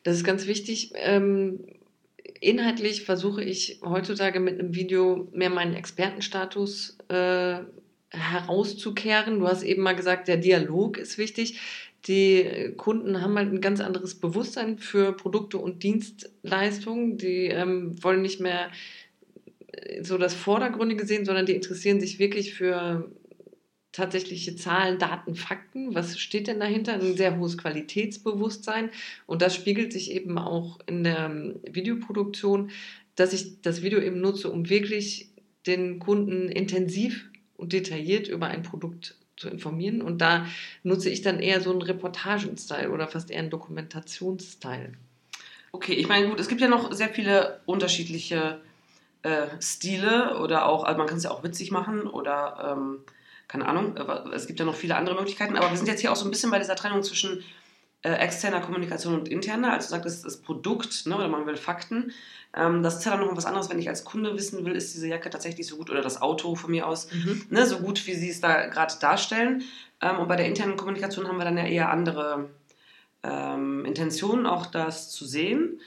das 0.04 0.16
ist 0.16 0.24
ganz 0.24 0.46
wichtig. 0.46 0.92
Ähm, 0.96 1.60
inhaltlich 2.40 3.04
versuche 3.04 3.44
ich 3.44 3.80
heutzutage 3.84 4.40
mit 4.40 4.60
einem 4.60 4.76
Video 4.76 5.28
mehr 5.34 5.50
meinen 5.50 5.74
Expertenstatus 5.74 6.98
äh, 7.10 7.60
herauszukehren. 8.10 9.40
Du 9.40 9.48
hast 9.48 9.64
eben 9.64 9.82
mal 9.82 9.96
gesagt, 9.96 10.28
der 10.28 10.38
Dialog 10.38 10.98
ist 10.98 11.18
wichtig. 11.18 11.60
Die 12.08 12.74
Kunden 12.78 13.22
haben 13.22 13.38
halt 13.38 13.52
ein 13.52 13.62
ganz 13.62 13.82
anderes 13.82 14.16
Bewusstsein 14.16 14.78
für 14.78 15.14
Produkte 15.14 15.58
und 15.58 15.84
Dienstleistungen. 15.84 17.18
Die 17.18 17.48
ähm, 17.48 18.02
wollen 18.02 18.22
nicht 18.22 18.40
mehr 18.40 18.70
so 20.02 20.18
das 20.18 20.34
Vordergründige 20.34 21.06
sehen, 21.06 21.26
sondern 21.26 21.46
die 21.46 21.56
interessieren 21.56 22.00
sich 22.00 22.20
wirklich 22.20 22.54
für 22.54 23.10
tatsächliche 23.98 24.56
Zahlen, 24.56 25.00
Daten, 25.00 25.36
Fakten. 25.36 25.96
Was 25.96 26.20
steht 26.20 26.48
denn 26.48 26.60
dahinter? 26.60 26.94
Ein 26.94 27.18
sehr 27.18 27.38
hohes 27.38 27.58
Qualitätsbewusstsein. 27.58 28.92
Und 29.26 29.42
das 29.42 29.56
spiegelt 29.56 29.92
sich 29.92 30.12
eben 30.12 30.38
auch 30.38 30.80
in 30.86 31.04
der 31.04 31.26
ähm, 31.26 31.56
Videoproduktion, 31.70 32.70
dass 33.16 33.34
ich 33.34 33.60
das 33.62 33.82
Video 33.82 34.00
eben 34.00 34.22
nutze, 34.22 34.52
um 34.52 34.70
wirklich 34.70 35.30
den 35.66 35.98
Kunden 35.98 36.48
intensiv 36.48 37.26
und 37.58 37.74
detailliert 37.74 38.28
über 38.28 38.46
ein 38.48 38.62
Produkt 38.62 39.16
zu 39.36 39.50
informieren. 39.50 40.04
Und 40.04 40.20
da 40.20 40.46
nutze 40.84 41.10
ich 41.10 41.24
dann 41.24 41.40
eher 41.40 41.60
so 41.62 41.72
einen 41.72 41.82
Reportagen-Style 41.82 42.92
oder 42.92 43.08
fast 43.08 43.32
eher 43.32 43.40
einen 43.40 43.50
Dokumentations-Style. 43.50 44.94
Okay, 45.72 45.94
ich 45.94 46.08
meine, 46.08 46.30
gut, 46.30 46.40
es 46.40 46.48
gibt 46.48 46.62
ja 46.62 46.68
noch 46.68 46.94
sehr 46.94 47.10
viele 47.10 47.62
unterschiedliche 47.66 48.62
äh, 49.24 49.48
Stile 49.60 50.40
oder 50.40 50.68
auch, 50.68 50.84
also 50.84 51.00
man 51.00 51.08
kann 51.08 51.18
es 51.18 51.24
ja 51.24 51.32
auch 51.32 51.44
witzig 51.44 51.72
machen 51.72 52.02
oder 52.02 52.78
ähm, 52.78 53.00
keine 53.48 53.66
Ahnung, 53.66 53.96
es 54.34 54.48
gibt 54.48 54.60
ja 54.60 54.66
noch 54.66 54.76
viele 54.76 54.96
andere 54.96 55.16
Möglichkeiten, 55.16 55.56
aber 55.56 55.70
wir 55.70 55.78
sind 55.78 55.88
jetzt 55.88 56.02
hier 56.02 56.12
auch 56.12 56.16
so 56.16 56.26
ein 56.26 56.32
bisschen 56.32 56.52
bei 56.52 56.60
dieser 56.60 56.76
Trennung 56.76 57.04
zwischen 57.04 57.44
äh, 58.04 58.12
externer 58.12 58.62
Kommunikation 58.62 59.14
und 59.14 59.28
interner. 59.28 59.74
Also 59.74 59.90
sagt, 59.90 60.06
das 60.06 60.16
ist 60.16 60.26
das 60.26 60.38
Produkt, 60.38 61.06
ne, 61.06 61.16
oder 61.16 61.28
man 61.28 61.46
will 61.46 61.58
Fakten. 61.58 62.12
Ähm, 62.54 62.84
das 62.84 62.98
ist 62.98 63.06
ja 63.06 63.12
dann 63.12 63.22
noch 63.26 63.36
was 63.36 63.46
anderes, 63.46 63.70
wenn 63.70 63.80
ich 63.80 63.90
als 63.90 64.06
Kunde 64.06 64.36
wissen 64.36 64.66
will, 64.66 64.76
ist 64.76 64.94
diese 64.94 65.08
Jacke 65.08 65.30
tatsächlich 65.30 65.68
so 65.68 65.78
gut 65.78 65.90
oder 65.90 66.02
das 66.02 66.22
Auto 66.22 66.56
von 66.56 66.72
mir 66.72 66.88
aus 66.88 67.12
mhm. 67.12 67.46
ne, 67.50 67.66
so 67.66 67.80
gut, 67.80 68.06
wie 68.08 68.14
sie 68.14 68.30
es 68.30 68.42
da 68.42 68.68
gerade 68.68 68.94
darstellen. 69.00 69.64
Ähm, 70.02 70.20
und 70.20 70.28
bei 70.28 70.36
der 70.36 70.46
internen 70.46 70.78
Kommunikation 70.78 71.28
haben 71.28 71.38
wir 71.38 71.46
dann 71.46 71.58
ja 71.58 71.66
eher 71.66 71.90
andere 71.90 72.50
ähm, 73.24 73.86
Intentionen, 73.86 74.46
auch 74.46 74.66
das 74.66 75.10
zu 75.10 75.26
sehen. 75.26 75.82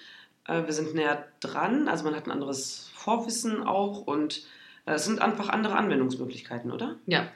Äh, 0.46 0.64
wir 0.66 0.72
sind 0.72 0.94
näher 0.94 1.26
dran, 1.40 1.88
also 1.88 2.04
man 2.04 2.14
hat 2.14 2.26
ein 2.26 2.32
anderes 2.32 2.90
Vorwissen 2.94 3.62
auch 3.62 4.06
und 4.06 4.44
es 4.86 5.04
sind 5.04 5.20
einfach 5.20 5.48
andere 5.48 5.76
Anwendungsmöglichkeiten, 5.76 6.70
oder? 6.70 6.96
Ja, 7.06 7.28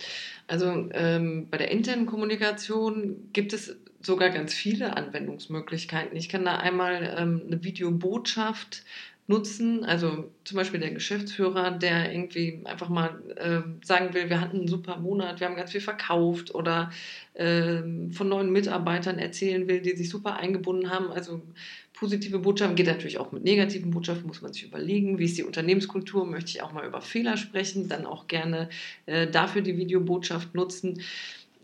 also 0.46 0.88
ähm, 0.92 1.48
bei 1.50 1.58
der 1.58 1.70
internen 1.70 2.06
Kommunikation 2.06 3.28
gibt 3.32 3.52
es 3.52 3.76
sogar 4.00 4.30
ganz 4.30 4.52
viele 4.54 4.96
Anwendungsmöglichkeiten. 4.96 6.16
Ich 6.16 6.28
kann 6.28 6.44
da 6.44 6.56
einmal 6.56 7.14
ähm, 7.18 7.42
eine 7.46 7.64
Videobotschaft 7.64 8.82
nutzen, 9.26 9.85
also 9.85 10.31
zum 10.45 10.57
Beispiel 10.57 10.81
der 10.81 10.90
Geschäftsführer, 10.90 11.71
der 11.71 12.12
irgendwie 12.12 12.61
einfach 12.64 12.90
mal 12.90 13.23
äh, 13.37 13.61
sagen 13.85 14.12
will, 14.12 14.28
wir 14.28 14.40
hatten 14.40 14.59
einen 14.59 14.69
super 14.69 14.99
Monat, 14.99 15.40
wir 15.40 15.47
haben 15.47 15.57
ganz 15.57 15.73
viel 15.73 15.81
verkauft 15.81 16.54
oder 16.54 16.90
äh, 17.33 17.81
von 18.11 18.28
neuen 18.28 18.52
Mitarbeitern 18.52 19.19
erzählen 19.19 19.66
will, 19.66 19.81
die 19.81 19.97
sich 19.97 20.11
super 20.11 20.37
eingebunden 20.37 20.90
haben. 20.90 21.11
Also 21.11 21.40
positive 21.95 22.40
Botschaften, 22.40 22.76
geht 22.76 22.87
natürlich 22.87 23.19
auch 23.19 23.33
mit 23.33 23.45
negativen 23.45 23.90
Botschaften, 23.93 24.26
muss 24.26 24.43
man 24.43 24.52
sich 24.52 24.64
überlegen, 24.64 25.19
wie 25.19 25.25
ist 25.25 25.38
die 25.38 25.45
Unternehmenskultur, 25.45 26.26
möchte 26.26 26.50
ich 26.50 26.62
auch 26.62 26.73
mal 26.73 26.87
über 26.87 27.00
Fehler 27.00 27.38
sprechen, 27.38 27.88
dann 27.88 28.04
auch 28.04 28.26
gerne 28.26 28.69
äh, 29.07 29.26
dafür 29.26 29.62
die 29.62 29.78
Videobotschaft 29.78 30.54
nutzen. 30.54 31.00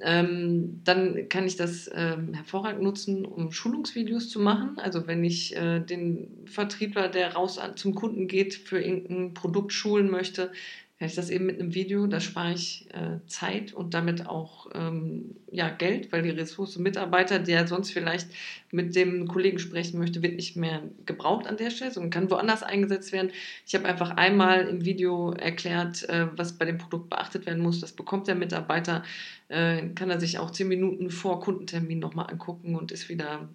Ähm, 0.03 0.81
dann 0.85 1.29
kann 1.29 1.47
ich 1.47 1.57
das 1.57 1.91
ähm, 1.95 2.35
hervorragend 2.35 2.83
nutzen, 2.83 3.25
um 3.25 3.53
Schulungsvideos 3.53 4.29
zu 4.29 4.41
machen. 4.41 4.79
Also 4.79 5.07
wenn 5.07 5.25
ich 5.25 5.57
äh, 5.57 5.81
den 5.81 6.47
Vertriebler, 6.47 7.09
der 7.09 7.35
raus 7.35 7.61
zum 7.77 7.95
Kunden 7.95 8.27
geht, 8.27 8.55
für 8.55 8.81
irgendein 8.81 9.35
Produkt 9.35 9.73
schulen 9.73 10.11
möchte, 10.11 10.53
kann 11.01 11.09
ich 11.09 11.15
das 11.15 11.31
eben 11.31 11.47
mit 11.47 11.59
einem 11.59 11.73
Video, 11.73 12.07
da 12.07 12.21
spare 12.21 12.53
ich 12.53 12.87
äh, 12.93 13.27
Zeit 13.27 13.73
und 13.73 13.95
damit 13.95 14.27
auch 14.27 14.69
ähm, 14.75 15.35
ja, 15.51 15.71
Geld, 15.71 16.13
weil 16.13 16.21
die 16.21 16.29
Ressource 16.29 16.77
Mitarbeiter, 16.77 17.39
der 17.39 17.67
sonst 17.67 17.91
vielleicht 17.91 18.29
mit 18.71 18.95
dem 18.95 19.27
Kollegen 19.27 19.59
sprechen 19.59 19.99
möchte, 19.99 20.23
wird 20.23 20.37
nicht 20.37 20.57
mehr 20.57 20.83
gebraucht 21.07 21.47
an 21.47 21.57
der 21.57 21.71
Stelle, 21.71 21.91
sondern 21.91 22.11
kann 22.11 22.31
woanders 22.31 22.63
eingesetzt 22.63 23.13
werden. 23.13 23.31
Ich 23.67 23.75
habe 23.75 23.87
einfach 23.87 24.11
einmal 24.11 24.69
im 24.69 24.85
Video 24.85 25.31
erklärt, 25.31 26.07
äh, 26.11 26.27
was 26.37 26.59
bei 26.59 26.67
dem 26.67 26.77
Produkt 26.77 27.09
beachtet 27.09 27.47
werden 27.47 27.63
muss. 27.63 27.81
Das 27.81 27.93
bekommt 27.93 28.29
der 28.29 28.35
Mitarbeiter, 28.35 29.03
äh, 29.49 29.89
kann 29.95 30.11
er 30.11 30.21
sich 30.21 30.39
auch 30.39 30.51
zehn 30.51 30.69
Minuten 30.69 31.09
vor 31.09 31.41
Kundentermin 31.41 31.99
nochmal 31.99 32.27
angucken 32.29 32.75
und 32.75 32.93
ist 32.93 33.09
wieder 33.09 33.49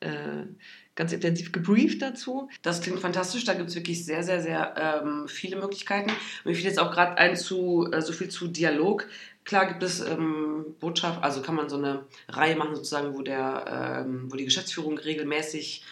äh, 0.00 0.44
ganz 1.00 1.14
intensiv 1.14 1.50
gebrieft 1.50 2.02
dazu. 2.02 2.50
Das 2.60 2.82
klingt 2.82 3.00
fantastisch. 3.00 3.44
Da 3.44 3.54
gibt 3.54 3.70
es 3.70 3.74
wirklich 3.74 4.04
sehr, 4.04 4.22
sehr, 4.22 4.42
sehr 4.42 4.74
ähm, 4.76 5.28
viele 5.28 5.56
Möglichkeiten. 5.56 6.12
Mir 6.44 6.54
fiel 6.54 6.66
jetzt 6.66 6.78
auch 6.78 6.92
gerade 6.92 7.16
ein 7.16 7.36
zu 7.36 7.88
äh, 7.90 8.02
so 8.02 8.12
viel 8.12 8.28
zu 8.28 8.48
Dialog. 8.48 9.06
Klar 9.46 9.64
gibt 9.64 9.82
es 9.82 10.00
ähm, 10.00 10.76
Botschaft, 10.78 11.24
also 11.24 11.40
kann 11.40 11.54
man 11.54 11.70
so 11.70 11.78
eine 11.78 12.04
Reihe 12.28 12.54
machen, 12.54 12.74
sozusagen, 12.74 13.14
wo, 13.14 13.22
der, 13.22 14.04
ähm, 14.04 14.30
wo 14.30 14.36
die 14.36 14.44
Geschäftsführung 14.44 14.98
regelmäßig 14.98 15.82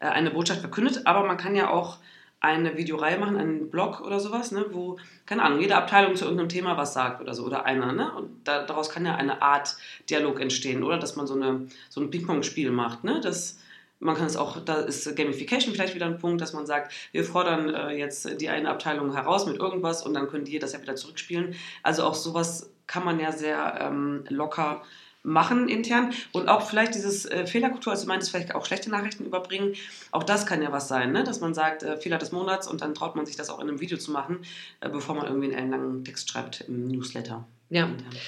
äh, 0.00 0.06
eine 0.06 0.30
Botschaft 0.30 0.60
verkündet. 0.60 1.02
Aber 1.04 1.26
man 1.26 1.36
kann 1.36 1.54
ja 1.54 1.68
auch 1.68 1.98
eine 2.40 2.78
Videoreihe 2.78 3.18
machen, 3.18 3.36
einen 3.36 3.68
Blog 3.68 4.00
oder 4.00 4.18
sowas, 4.18 4.50
ne, 4.50 4.64
wo, 4.70 4.96
keine 5.26 5.42
Ahnung, 5.42 5.60
jede 5.60 5.76
Abteilung 5.76 6.16
zu 6.16 6.24
irgendeinem 6.24 6.48
Thema 6.48 6.78
was 6.78 6.94
sagt 6.94 7.20
oder 7.20 7.34
so, 7.34 7.44
oder 7.44 7.66
einer, 7.66 7.92
ne? 7.92 8.12
Und 8.14 8.48
da, 8.48 8.64
daraus 8.64 8.88
kann 8.88 9.04
ja 9.04 9.14
eine 9.14 9.42
Art 9.42 9.76
Dialog 10.08 10.40
entstehen, 10.40 10.82
oder? 10.82 10.98
Dass 10.98 11.16
man 11.16 11.26
so, 11.26 11.34
eine, 11.34 11.66
so 11.90 12.00
ein 12.00 12.10
Ping-Pong-Spiel 12.10 12.70
macht, 12.70 13.04
ne? 13.04 13.20
Das, 13.20 13.58
man 14.04 14.16
kann 14.16 14.26
es 14.26 14.36
auch, 14.36 14.62
da 14.62 14.80
ist 14.80 15.16
Gamification 15.16 15.74
vielleicht 15.74 15.94
wieder 15.94 16.06
ein 16.06 16.18
Punkt, 16.18 16.40
dass 16.40 16.52
man 16.52 16.66
sagt, 16.66 16.92
wir 17.12 17.24
fordern 17.24 17.74
äh, 17.74 17.92
jetzt 17.92 18.40
die 18.40 18.50
eine 18.50 18.68
Abteilung 18.68 19.14
heraus 19.14 19.46
mit 19.46 19.56
irgendwas 19.56 20.04
und 20.04 20.14
dann 20.14 20.28
können 20.28 20.44
die 20.44 20.58
das 20.58 20.74
ja 20.74 20.82
wieder 20.82 20.94
zurückspielen. 20.94 21.54
Also 21.82 22.04
auch 22.04 22.14
sowas 22.14 22.70
kann 22.86 23.04
man 23.04 23.18
ja 23.18 23.32
sehr 23.32 23.78
ähm, 23.80 24.24
locker 24.28 24.82
machen 25.22 25.70
intern 25.70 26.12
und 26.32 26.48
auch 26.48 26.68
vielleicht 26.68 26.94
dieses 26.94 27.24
äh, 27.24 27.46
Fehlerkultur, 27.46 27.94
also 27.94 28.04
du 28.04 28.08
meintest 28.08 28.30
vielleicht 28.30 28.54
auch 28.54 28.66
schlechte 28.66 28.90
Nachrichten 28.90 29.24
überbringen, 29.24 29.74
auch 30.10 30.22
das 30.22 30.44
kann 30.44 30.60
ja 30.60 30.70
was 30.70 30.86
sein, 30.86 31.12
ne? 31.12 31.24
dass 31.24 31.40
man 31.40 31.54
sagt, 31.54 31.82
äh, 31.82 31.96
Fehler 31.96 32.18
des 32.18 32.30
Monats 32.30 32.68
und 32.68 32.82
dann 32.82 32.94
traut 32.94 33.16
man 33.16 33.24
sich 33.24 33.36
das 33.36 33.48
auch 33.48 33.58
in 33.58 33.68
einem 33.70 33.80
Video 33.80 33.96
zu 33.96 34.10
machen, 34.10 34.40
äh, 34.80 34.90
bevor 34.90 35.14
man 35.14 35.26
irgendwie 35.26 35.56
einen 35.56 35.70
langen 35.70 36.04
Text 36.04 36.28
schreibt 36.28 36.60
im 36.68 36.88
Newsletter. 36.88 37.46
Ja. 37.70 37.86
Intern. 37.86 38.20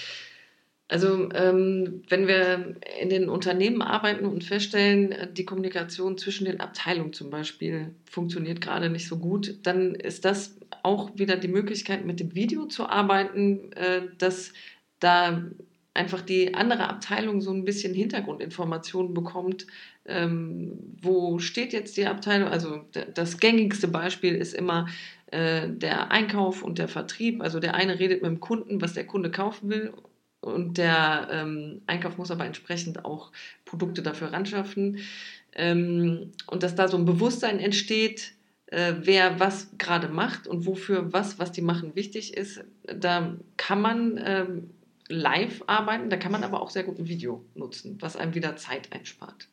Also 0.88 1.28
ähm, 1.32 2.02
wenn 2.08 2.28
wir 2.28 2.76
in 3.00 3.08
den 3.08 3.28
Unternehmen 3.28 3.82
arbeiten 3.82 4.24
und 4.24 4.44
feststellen, 4.44 5.10
äh, 5.10 5.32
die 5.32 5.44
Kommunikation 5.44 6.16
zwischen 6.16 6.44
den 6.44 6.60
Abteilungen 6.60 7.12
zum 7.12 7.28
Beispiel 7.28 7.94
funktioniert 8.08 8.60
gerade 8.60 8.88
nicht 8.88 9.08
so 9.08 9.18
gut, 9.18 9.56
dann 9.64 9.96
ist 9.96 10.24
das 10.24 10.56
auch 10.84 11.10
wieder 11.16 11.36
die 11.36 11.48
Möglichkeit, 11.48 12.04
mit 12.04 12.20
dem 12.20 12.36
Video 12.36 12.66
zu 12.66 12.88
arbeiten, 12.88 13.72
äh, 13.72 14.02
dass 14.18 14.52
da 15.00 15.42
einfach 15.92 16.20
die 16.20 16.54
andere 16.54 16.88
Abteilung 16.88 17.40
so 17.40 17.52
ein 17.52 17.64
bisschen 17.64 17.92
Hintergrundinformationen 17.92 19.12
bekommt. 19.12 19.66
Ähm, 20.04 20.78
wo 21.02 21.40
steht 21.40 21.72
jetzt 21.72 21.96
die 21.96 22.06
Abteilung? 22.06 22.48
Also 22.48 22.84
das 23.14 23.38
gängigste 23.38 23.88
Beispiel 23.88 24.36
ist 24.36 24.54
immer 24.54 24.86
äh, 25.32 25.68
der 25.68 26.12
Einkauf 26.12 26.62
und 26.62 26.78
der 26.78 26.86
Vertrieb. 26.86 27.42
Also 27.42 27.58
der 27.58 27.74
eine 27.74 27.98
redet 27.98 28.22
mit 28.22 28.30
dem 28.30 28.40
Kunden, 28.40 28.80
was 28.80 28.92
der 28.92 29.06
Kunde 29.06 29.32
kaufen 29.32 29.68
will 29.68 29.92
und 30.46 30.78
der 30.78 31.28
ähm, 31.30 31.82
Einkauf 31.86 32.18
muss 32.18 32.30
aber 32.30 32.44
entsprechend 32.44 33.04
auch 33.04 33.32
Produkte 33.64 34.02
dafür 34.02 34.32
ranschaffen. 34.32 34.98
Ähm, 35.54 36.32
und 36.46 36.62
dass 36.62 36.74
da 36.74 36.88
so 36.88 36.96
ein 36.96 37.04
Bewusstsein 37.04 37.58
entsteht, 37.58 38.32
äh, 38.66 38.94
wer 39.00 39.40
was 39.40 39.68
gerade 39.78 40.08
macht 40.08 40.46
und 40.46 40.66
wofür 40.66 41.12
was, 41.12 41.38
was 41.38 41.52
die 41.52 41.62
machen, 41.62 41.94
wichtig 41.94 42.36
ist. 42.36 42.64
Da 42.84 43.36
kann 43.56 43.80
man 43.80 44.20
ähm, 44.24 44.70
live 45.08 45.62
arbeiten, 45.66 46.10
da 46.10 46.16
kann 46.16 46.32
man 46.32 46.44
aber 46.44 46.60
auch 46.60 46.70
sehr 46.70 46.84
gut 46.84 46.98
ein 46.98 47.08
Video 47.08 47.44
nutzen, 47.54 47.96
was 48.00 48.16
einem 48.16 48.34
wieder 48.34 48.56
Zeit 48.56 48.92
einspart. 48.92 49.48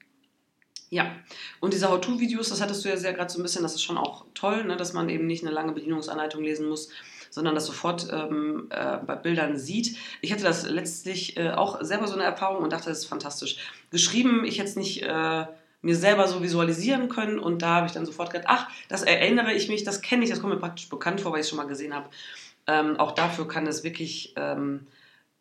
Ja, 0.90 1.16
und 1.60 1.74
diese 1.74 1.90
How-To-Videos, 1.90 2.50
das 2.50 2.62
hattest 2.62 2.86
du 2.86 2.90
ja 2.90 2.98
sehr 2.98 3.14
gerade 3.14 3.32
so 3.32 3.40
ein 3.40 3.44
bisschen, 3.44 3.64
das 3.64 3.74
ist 3.74 3.82
schon 3.82 3.98
auch 3.98 4.26
toll, 4.36 4.64
ne, 4.64 4.78
dass 4.78 4.94
man 4.94 5.10
eben 5.10 5.26
nicht 5.26 5.44
eine 5.44 5.52
lange 5.52 5.72
Bedienungsanleitung 5.72 6.44
lesen 6.44 6.70
muss, 6.70 6.90
sondern 7.34 7.56
das 7.56 7.66
sofort 7.66 8.08
ähm, 8.12 8.68
äh, 8.70 8.98
bei 8.98 9.16
Bildern 9.16 9.58
sieht. 9.58 9.98
Ich 10.22 10.32
hatte 10.32 10.44
das 10.44 10.70
letztlich 10.70 11.36
äh, 11.36 11.50
auch 11.50 11.84
selber 11.84 12.08
so 12.08 12.14
eine 12.14 12.24
Erfahrung 12.24 12.62
und 12.64 12.72
dachte, 12.72 12.90
das 12.90 13.00
ist 13.00 13.06
fantastisch. 13.06 13.58
Geschrieben, 13.90 14.46
ich 14.46 14.58
jetzt 14.58 14.78
nicht 14.78 15.02
äh, 15.02 15.46
mir 15.82 15.96
selber 15.96 16.28
so 16.28 16.44
visualisieren 16.44 17.10
können 17.10 17.40
und 17.40 17.64
da 17.64 17.76
habe 17.76 17.88
ich 17.88 17.92
dann 17.92 18.06
sofort 18.06 18.32
gedacht, 18.32 18.48
ach, 18.50 18.68
das 18.88 19.02
erinnere 19.02 19.52
ich 19.52 19.68
mich, 19.68 19.84
das 19.84 20.04
kenne 20.04 20.24
ich, 20.24 20.30
das 20.30 20.42
kommt 20.42 20.54
mir 20.54 20.60
praktisch 20.60 20.90
bekannt 20.90 21.22
vor, 21.22 21.32
weil 21.32 21.40
ich 21.40 21.46
es 21.46 21.50
schon 21.50 21.58
mal 21.58 21.68
gesehen 21.68 21.96
habe. 21.96 22.08
Ähm, 22.68 23.00
auch 23.00 23.12
dafür 23.14 23.48
kann 23.48 23.66
es 23.66 23.84
wirklich 23.84 24.34
ähm, 24.36 24.86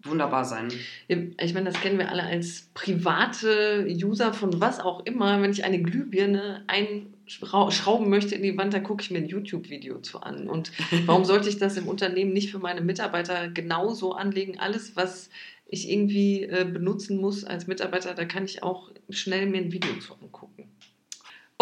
wunderbar 0.04 0.44
sein. 0.44 0.68
Ich 1.08 1.54
meine, 1.54 1.70
das 1.70 1.80
kennen 1.80 1.98
wir 1.98 2.10
alle 2.10 2.22
als 2.22 2.68
private 2.74 3.86
User 3.88 4.32
von 4.32 4.60
was 4.60 4.80
auch 4.80 5.04
immer. 5.06 5.40
Wenn 5.40 5.52
ich 5.52 5.64
eine 5.64 5.82
Glühbirne 5.82 6.64
einschrauben 6.66 8.08
möchte 8.08 8.34
in 8.34 8.42
die 8.42 8.56
Wand, 8.56 8.74
dann 8.74 8.82
gucke 8.82 9.02
ich 9.02 9.10
mir 9.10 9.18
ein 9.18 9.28
YouTube-Video 9.28 10.00
zu 10.00 10.20
an. 10.20 10.48
Und 10.48 10.72
warum 11.06 11.24
sollte 11.24 11.48
ich 11.48 11.58
das 11.58 11.76
im 11.76 11.86
Unternehmen 11.86 12.32
nicht 12.32 12.50
für 12.50 12.58
meine 12.58 12.80
Mitarbeiter 12.80 13.48
genauso 13.48 14.12
anlegen? 14.12 14.58
Alles, 14.58 14.96
was 14.96 15.30
ich 15.68 15.90
irgendwie 15.90 16.42
äh, 16.42 16.66
benutzen 16.70 17.18
muss 17.18 17.44
als 17.44 17.66
Mitarbeiter, 17.66 18.12
da 18.14 18.26
kann 18.26 18.44
ich 18.44 18.62
auch 18.62 18.90
schnell 19.08 19.46
mir 19.46 19.58
ein 19.58 19.72
Video 19.72 19.94
zu 20.00 20.14
angucken. 20.14 20.51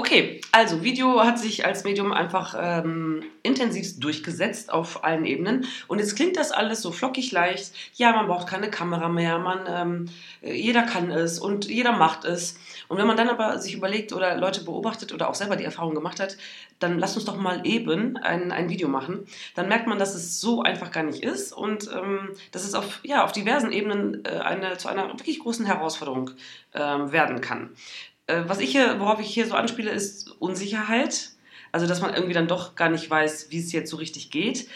Okay, 0.00 0.40
also 0.50 0.82
Video 0.82 1.22
hat 1.24 1.38
sich 1.38 1.66
als 1.66 1.84
Medium 1.84 2.10
einfach 2.10 2.56
ähm, 2.58 3.22
intensivst 3.42 4.02
durchgesetzt 4.02 4.72
auf 4.72 5.04
allen 5.04 5.26
Ebenen. 5.26 5.66
Und 5.88 5.98
jetzt 5.98 6.16
klingt 6.16 6.38
das 6.38 6.52
alles 6.52 6.80
so 6.80 6.90
flockig 6.90 7.32
leicht. 7.32 7.74
Ja, 7.96 8.12
man 8.12 8.26
braucht 8.26 8.48
keine 8.48 8.70
Kamera 8.70 9.10
mehr, 9.10 9.38
man, 9.38 9.66
ähm, 9.68 10.08
jeder 10.40 10.84
kann 10.84 11.10
es 11.10 11.38
und 11.38 11.66
jeder 11.66 11.92
macht 11.92 12.24
es. 12.24 12.58
Und 12.88 12.96
wenn 12.96 13.06
man 13.06 13.18
dann 13.18 13.28
aber 13.28 13.58
sich 13.58 13.74
überlegt 13.74 14.14
oder 14.14 14.38
Leute 14.38 14.64
beobachtet 14.64 15.12
oder 15.12 15.28
auch 15.28 15.34
selber 15.34 15.56
die 15.56 15.64
Erfahrung 15.64 15.94
gemacht 15.94 16.18
hat, 16.18 16.38
dann 16.78 16.98
lasst 16.98 17.16
uns 17.16 17.26
doch 17.26 17.36
mal 17.36 17.66
eben 17.66 18.16
ein, 18.16 18.52
ein 18.52 18.70
Video 18.70 18.88
machen. 18.88 19.26
Dann 19.54 19.68
merkt 19.68 19.86
man, 19.86 19.98
dass 19.98 20.14
es 20.14 20.40
so 20.40 20.62
einfach 20.62 20.92
gar 20.92 21.02
nicht 21.02 21.22
ist 21.22 21.52
und 21.52 21.90
ähm, 21.94 22.30
dass 22.52 22.64
es 22.64 22.72
auf, 22.72 23.00
ja, 23.02 23.22
auf 23.22 23.32
diversen 23.32 23.70
Ebenen 23.70 24.24
äh, 24.24 24.38
eine, 24.38 24.78
zu 24.78 24.88
einer 24.88 25.08
wirklich 25.08 25.40
großen 25.40 25.66
Herausforderung 25.66 26.30
ähm, 26.72 27.12
werden 27.12 27.42
kann. 27.42 27.70
Äh, 28.30 28.48
was 28.48 28.60
ich 28.60 28.70
hier, 28.70 29.00
worauf 29.00 29.20
ich 29.20 29.32
hier 29.32 29.46
so 29.46 29.54
anspiele, 29.54 29.90
ist 29.90 30.30
Unsicherheit. 30.38 31.30
Also, 31.72 31.86
dass 31.86 32.00
man 32.00 32.14
irgendwie 32.14 32.34
dann 32.34 32.48
doch 32.48 32.74
gar 32.74 32.88
nicht 32.88 33.08
weiß, 33.08 33.50
wie 33.50 33.58
es 33.58 33.72
jetzt 33.72 33.90
so 33.90 33.96
richtig 33.96 34.30
geht. 34.30 34.68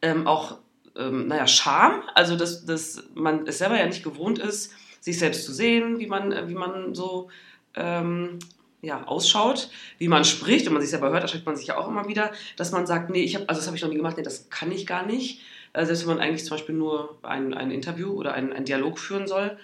Ähm, 0.00 0.26
auch, 0.26 0.58
ähm, 0.96 1.28
naja, 1.28 1.46
Scham. 1.46 2.02
Also, 2.14 2.36
dass, 2.36 2.64
dass 2.64 3.04
man 3.14 3.46
es 3.46 3.58
selber 3.58 3.78
ja 3.78 3.86
nicht 3.86 4.04
gewohnt 4.04 4.38
ist, 4.38 4.72
sich 5.00 5.18
selbst 5.18 5.44
zu 5.44 5.52
sehen, 5.52 5.98
wie 5.98 6.06
man, 6.06 6.32
äh, 6.32 6.48
wie 6.48 6.54
man 6.54 6.94
so 6.94 7.28
ähm, 7.74 8.38
ja, 8.82 9.04
ausschaut, 9.04 9.70
wie 9.98 10.08
man 10.08 10.24
spricht. 10.24 10.66
Wenn 10.66 10.72
man 10.72 10.82
sich 10.82 10.90
selber 10.90 11.10
hört, 11.10 11.22
erschreckt 11.22 11.46
man 11.46 11.56
sich 11.56 11.68
ja 11.68 11.78
auch 11.78 11.88
immer 11.88 12.08
wieder, 12.08 12.32
dass 12.56 12.72
man 12.72 12.86
sagt, 12.86 13.10
nee, 13.10 13.22
ich 13.22 13.34
habe, 13.34 13.48
also 13.48 13.60
das 13.60 13.66
habe 13.66 13.76
ich 13.76 13.82
noch 13.82 13.90
nie 13.90 13.96
gemacht, 13.96 14.16
nee, 14.16 14.22
das 14.22 14.50
kann 14.50 14.72
ich 14.72 14.86
gar 14.86 15.06
nicht. 15.06 15.40
Äh, 15.72 15.86
selbst 15.86 16.02
wenn 16.02 16.16
man 16.16 16.24
eigentlich 16.24 16.44
zum 16.44 16.56
Beispiel 16.56 16.74
nur 16.74 17.18
ein, 17.22 17.54
ein 17.54 17.70
Interview 17.70 18.12
oder 18.12 18.34
ein, 18.34 18.52
ein 18.52 18.64
Dialog 18.64 18.98
führen 18.98 19.26
soll, 19.26 19.56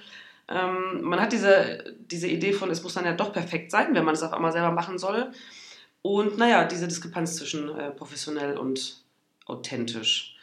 ähm, 0.48 1.02
man 1.02 1.20
hat 1.20 1.32
diese, 1.32 1.84
diese 1.98 2.28
Idee 2.28 2.52
von, 2.52 2.70
es 2.70 2.82
muss 2.82 2.94
dann 2.94 3.04
ja 3.04 3.12
doch 3.12 3.32
perfekt 3.32 3.70
sein, 3.70 3.94
wenn 3.94 4.04
man 4.04 4.14
es 4.14 4.22
auf 4.22 4.32
einmal 4.32 4.52
selber 4.52 4.72
machen 4.72 4.98
soll. 4.98 5.30
Und 6.02 6.38
naja, 6.38 6.64
diese 6.64 6.88
Diskrepanz 6.88 7.36
zwischen 7.36 7.68
äh, 7.68 7.90
professionell 7.90 8.56
und 8.56 9.02
authentisch. 9.46 10.36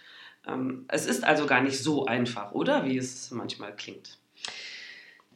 Ähm, 0.48 0.86
es 0.88 1.06
ist 1.06 1.24
also 1.24 1.46
gar 1.46 1.62
nicht 1.62 1.80
so 1.80 2.06
einfach, 2.06 2.52
oder? 2.52 2.86
Wie 2.86 2.98
es 2.98 3.32
manchmal 3.32 3.76
klingt. 3.76 4.18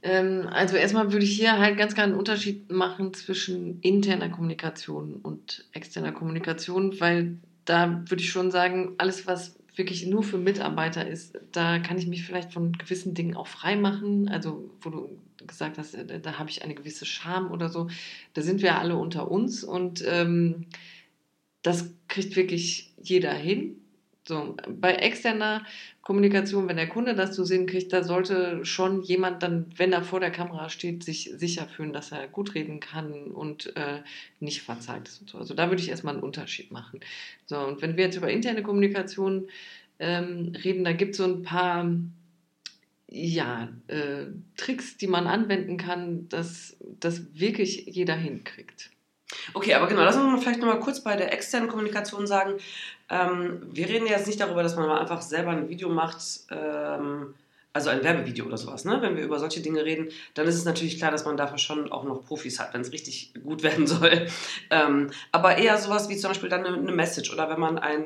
Ähm, 0.02 0.48
also 0.52 0.76
erstmal 0.78 1.12
würde 1.12 1.26
ich 1.26 1.36
hier 1.36 1.58
halt 1.58 1.78
ganz 1.78 1.94
klar 1.94 2.06
einen 2.06 2.16
Unterschied 2.16 2.72
machen 2.72 3.14
zwischen 3.14 3.82
interner 3.82 4.30
Kommunikation 4.30 5.16
und 5.16 5.66
externer 5.74 6.12
Kommunikation, 6.12 7.00
weil 7.00 7.38
da 7.66 8.04
würde 8.08 8.24
ich 8.24 8.32
schon 8.32 8.52
sagen, 8.52 8.96
alles, 8.98 9.28
was 9.28 9.59
wirklich 9.76 10.06
nur 10.06 10.24
für 10.24 10.38
Mitarbeiter 10.38 11.08
ist, 11.08 11.40
da 11.52 11.80
kann 11.80 11.98
ich 11.98 12.08
mich 12.08 12.24
vielleicht 12.26 12.54
von 12.54 12.74
gewissen 12.74 13.14
Dingen 13.14 13.36
auch 13.36 13.48
frei 13.48 13.76
machen. 13.76 14.28
Also, 14.28 14.70
wo 14.82 14.90
du 14.90 15.20
gesagt 15.46 15.78
hast, 15.78 15.96
äh, 15.96 16.20
da 16.20 16.38
habe 16.38 16.50
ich 16.50 16.64
eine 16.64 16.76
gewisse 16.76 17.06
Scham 17.06 17.52
oder 17.52 17.70
so. 17.70 17.90
Da 18.34 18.42
sind 18.42 18.62
wir 18.62 18.80
alle 18.80 18.96
unter 18.96 19.30
uns 19.32 19.64
und 19.64 20.04
ähm, 20.08 20.66
das 21.62 21.92
kriegt 22.08 22.36
wirklich 22.36 22.94
jeder 23.02 23.34
hin. 23.34 23.78
So, 24.28 24.56
bei 24.68 24.94
externer 24.94 25.66
Kommunikation, 26.02 26.68
wenn 26.68 26.76
der 26.76 26.90
Kunde 26.90 27.16
das 27.16 27.34
zu 27.34 27.44
sehen 27.46 27.66
kriegt, 27.66 27.92
da 27.94 28.04
sollte 28.04 28.64
schon 28.64 29.02
jemand 29.02 29.42
dann, 29.42 29.72
wenn 29.76 29.92
er 29.92 30.04
vor 30.04 30.20
der 30.20 30.32
Kamera 30.32 30.70
steht, 30.70 31.04
sich 31.04 31.32
sicher 31.36 31.68
fühlen, 31.68 31.94
dass 31.94 32.12
er 32.12 32.28
gut 32.28 32.54
reden 32.54 32.80
kann 32.80 33.12
und 33.32 33.76
äh, 33.76 34.02
nicht 34.40 34.62
verzagt 34.62 35.08
ist. 35.08 35.22
Und 35.22 35.30
so. 35.30 35.38
Also 35.40 35.54
da 35.54 35.70
würde 35.70 35.82
ich 35.82 35.90
erstmal 35.90 36.14
einen 36.14 36.24
Unterschied 36.24 36.72
machen. 36.72 37.00
So, 37.46 37.60
und 37.60 37.82
wenn 37.82 37.98
wir 37.98 38.06
jetzt 38.06 38.18
über 38.18 38.30
interne 38.30 38.62
Kommunikation 38.62 39.48
ähm, 40.00 40.54
reden, 40.64 40.84
da 40.84 40.94
gibt 40.94 41.12
es 41.12 41.18
so 41.18 41.26
ein 41.26 41.42
paar 41.42 41.90
ja, 43.12 43.70
äh, 43.88 44.26
Tricks, 44.56 44.98
die 44.98 45.08
man 45.08 45.28
anwenden 45.28 45.78
kann, 45.78 46.30
dass 46.30 46.78
das 47.00 47.34
wirklich 47.34 47.86
jeder 47.88 48.16
hinkriegt. 48.16 48.92
Okay, 49.54 49.74
aber 49.74 49.88
genau, 49.88 50.04
lass 50.04 50.16
uns 50.16 50.44
vielleicht 50.44 50.60
nochmal 50.60 50.80
kurz 50.80 51.04
bei 51.04 51.16
der 51.16 51.34
externen 51.34 51.70
Kommunikation 51.70 52.28
sagen. 52.28 52.60
Ähm, 53.10 53.62
wir 53.72 53.88
reden 53.88 54.08
jetzt 54.08 54.28
nicht 54.28 54.39
darüber, 54.39 54.63
dass 54.63 54.75
man 54.75 54.88
mal 54.88 55.00
einfach 55.00 55.22
selber 55.22 55.51
ein 55.51 55.70
Video 55.70 55.89
macht, 55.89 56.22
ähm, 56.51 57.34
also 57.72 57.89
ein 57.89 58.04
Werbevideo 58.04 58.46
oder 58.46 58.58
sowas. 58.58 58.86
Ne? 58.86 58.98
Wenn 59.01 59.16
wir 59.16 59.24
über 59.24 59.39
solche 59.39 59.62
Dinge 59.62 59.86
reden, 59.86 60.10
dann 60.34 60.48
ist 60.48 60.56
es 60.56 60.66
natürlich 60.66 60.98
klar, 60.98 61.12
dass 61.12 61.25
man 61.25 61.38
dafür 61.38 61.60
schon 61.60 61.92
auch 61.92 62.04
noch 62.04 62.25
Profis 62.25 62.60
hat, 62.60 62.74
wenn 62.74 62.82
es 62.82 62.92
richtig 62.92 63.34
gut 63.44 63.63
werden 63.63 63.88
soll. 63.88 64.28
Ähm, 64.72 65.10
aber 65.32 65.58
eher 65.58 65.80
sowas 65.80 66.10
wie 66.10 66.18
zum 66.18 66.30
Beispiel 66.30 66.48
dann 66.48 66.63
eine, 66.63 66.78
eine, 66.78 66.92
Message 66.92 67.34
oder 67.34 67.50
wenn 67.50 67.60
man 67.60 67.80
ein, 67.80 68.06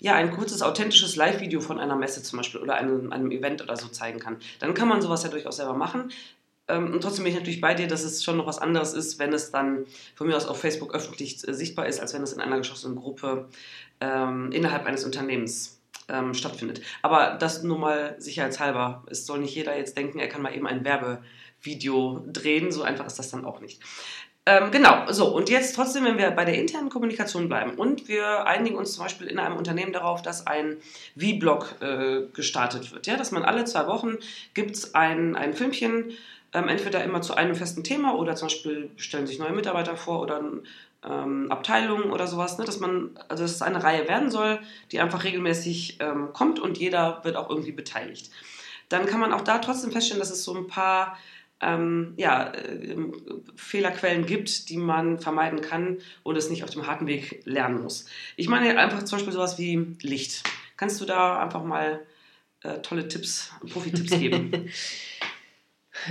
ja, 0.00 0.14
ein 0.14 0.30
kurzes, 0.30 0.62
authentisches 0.62 1.16
Live-Video 1.16 1.60
von 1.60 1.80
einer 1.80 1.96
Messe 1.96 2.22
zum 2.22 2.36
Beispiel 2.36 2.60
oder 2.60 2.76
einem, 2.76 3.12
einem 3.12 3.32
Event 3.32 3.60
oder 3.60 3.76
so 3.76 3.88
zeigen 3.88 4.20
kann, 4.20 4.36
dann 4.60 4.74
kann 4.74 4.86
man 4.86 5.02
sowas 5.02 5.24
ja 5.24 5.28
durchaus 5.28 5.56
selber 5.56 5.74
machen. 5.74 6.12
Ähm, 6.68 6.92
und 6.92 7.00
trotzdem 7.02 7.24
bin 7.24 7.32
ich 7.32 7.38
natürlich 7.38 7.60
bei 7.60 7.74
dir, 7.74 7.86
dass 7.86 8.04
es 8.04 8.24
schon 8.24 8.36
noch 8.36 8.46
was 8.46 8.58
anderes 8.58 8.94
ist, 8.94 9.18
wenn 9.18 9.32
es 9.32 9.50
dann 9.50 9.86
von 10.14 10.26
mir 10.26 10.36
aus 10.36 10.46
auf 10.46 10.60
Facebook 10.60 10.94
öffentlich 10.94 11.46
äh, 11.46 11.52
sichtbar 11.52 11.86
ist, 11.86 12.00
als 12.00 12.14
wenn 12.14 12.22
es 12.22 12.32
in 12.32 12.40
einer 12.40 12.58
geschlossenen 12.58 12.96
Gruppe 12.96 13.48
ähm, 14.04 14.52
innerhalb 14.52 14.86
eines 14.86 15.04
Unternehmens 15.04 15.80
ähm, 16.08 16.34
stattfindet. 16.34 16.82
Aber 17.02 17.36
das 17.38 17.62
nur 17.62 17.78
mal 17.78 18.14
sicherheitshalber. 18.18 19.04
Es 19.10 19.26
soll 19.26 19.38
nicht 19.38 19.54
jeder 19.54 19.76
jetzt 19.76 19.96
denken, 19.96 20.18
er 20.18 20.28
kann 20.28 20.42
mal 20.42 20.54
eben 20.54 20.66
ein 20.66 20.84
Werbevideo 20.84 22.24
drehen. 22.26 22.70
So 22.72 22.82
einfach 22.82 23.06
ist 23.06 23.18
das 23.18 23.30
dann 23.30 23.44
auch 23.44 23.60
nicht. 23.60 23.80
Ähm, 24.46 24.70
genau, 24.70 25.10
so 25.10 25.34
und 25.34 25.48
jetzt 25.48 25.74
trotzdem, 25.74 26.04
wenn 26.04 26.18
wir 26.18 26.30
bei 26.32 26.44
der 26.44 26.58
internen 26.58 26.90
Kommunikation 26.90 27.48
bleiben 27.48 27.76
und 27.76 28.08
wir 28.08 28.46
einigen 28.46 28.76
uns 28.76 28.92
zum 28.92 29.04
Beispiel 29.04 29.26
in 29.26 29.38
einem 29.38 29.56
Unternehmen 29.56 29.94
darauf, 29.94 30.20
dass 30.20 30.46
ein 30.46 30.76
V-Blog 31.18 31.76
äh, 31.80 32.26
gestartet 32.34 32.92
wird, 32.92 33.06
ja, 33.06 33.16
dass 33.16 33.30
man 33.30 33.42
alle 33.42 33.64
zwei 33.64 33.86
Wochen 33.86 34.18
gibt 34.52 34.76
es 34.76 34.94
ein, 34.94 35.34
ein 35.34 35.54
Filmchen, 35.54 36.12
ähm, 36.52 36.68
entweder 36.68 37.02
immer 37.02 37.22
zu 37.22 37.34
einem 37.34 37.54
festen 37.54 37.84
Thema 37.84 38.16
oder 38.16 38.36
zum 38.36 38.48
Beispiel 38.48 38.90
stellen 38.96 39.26
sich 39.26 39.38
neue 39.38 39.52
Mitarbeiter 39.52 39.96
vor 39.96 40.20
oder 40.20 40.42
ähm, 41.08 41.50
Abteilungen 41.50 42.10
oder 42.10 42.26
sowas, 42.26 42.58
ne? 42.58 42.64
dass 42.64 42.80
man, 42.80 43.10
also 43.28 43.44
dass 43.44 43.52
es 43.52 43.62
eine 43.62 43.82
Reihe 43.82 44.08
werden 44.08 44.30
soll, 44.30 44.60
die 44.92 45.00
einfach 45.00 45.24
regelmäßig 45.24 45.98
ähm, 46.00 46.32
kommt 46.32 46.58
und 46.58 46.78
jeder 46.78 47.20
wird 47.24 47.36
auch 47.36 47.50
irgendwie 47.50 47.72
beteiligt. 47.72 48.30
Dann 48.88 49.06
kann 49.06 49.20
man 49.20 49.32
auch 49.32 49.42
da 49.42 49.58
trotzdem 49.58 49.92
feststellen, 49.92 50.20
dass 50.20 50.30
es 50.30 50.44
so 50.44 50.54
ein 50.56 50.66
paar 50.66 51.18
ähm, 51.60 52.14
ja, 52.16 52.52
äh, 52.52 52.96
Fehlerquellen 53.56 54.26
gibt, 54.26 54.68
die 54.68 54.76
man 54.76 55.18
vermeiden 55.18 55.60
kann 55.60 55.98
und 56.22 56.36
es 56.36 56.50
nicht 56.50 56.64
auf 56.64 56.70
dem 56.70 56.86
harten 56.86 57.06
Weg 57.06 57.42
lernen 57.44 57.82
muss. 57.82 58.06
Ich 58.36 58.48
meine 58.48 58.78
einfach 58.78 59.02
zum 59.04 59.18
Beispiel 59.18 59.32
sowas 59.32 59.58
wie 59.58 59.96
Licht. 60.02 60.42
Kannst 60.76 61.00
du 61.00 61.04
da 61.04 61.40
einfach 61.40 61.62
mal 61.62 62.00
äh, 62.62 62.80
tolle 62.80 63.08
Tipps, 63.08 63.52
Profi-Tipps 63.72 64.18
geben? 64.18 64.70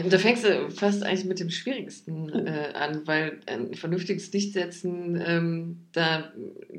Da 0.10 0.18
fängst 0.18 0.44
du 0.44 0.72
fast 0.72 1.04
eigentlich 1.04 1.26
mit 1.26 1.40
dem 1.40 1.50
Schwierigsten 1.50 2.30
äh, 2.30 2.74
an, 2.74 3.06
weil 3.06 3.40
ein 3.46 3.74
vernünftiges 3.76 4.32
Licht 4.34 4.54
setzen, 4.54 5.22
ähm, 5.24 5.86
da, 5.92 6.34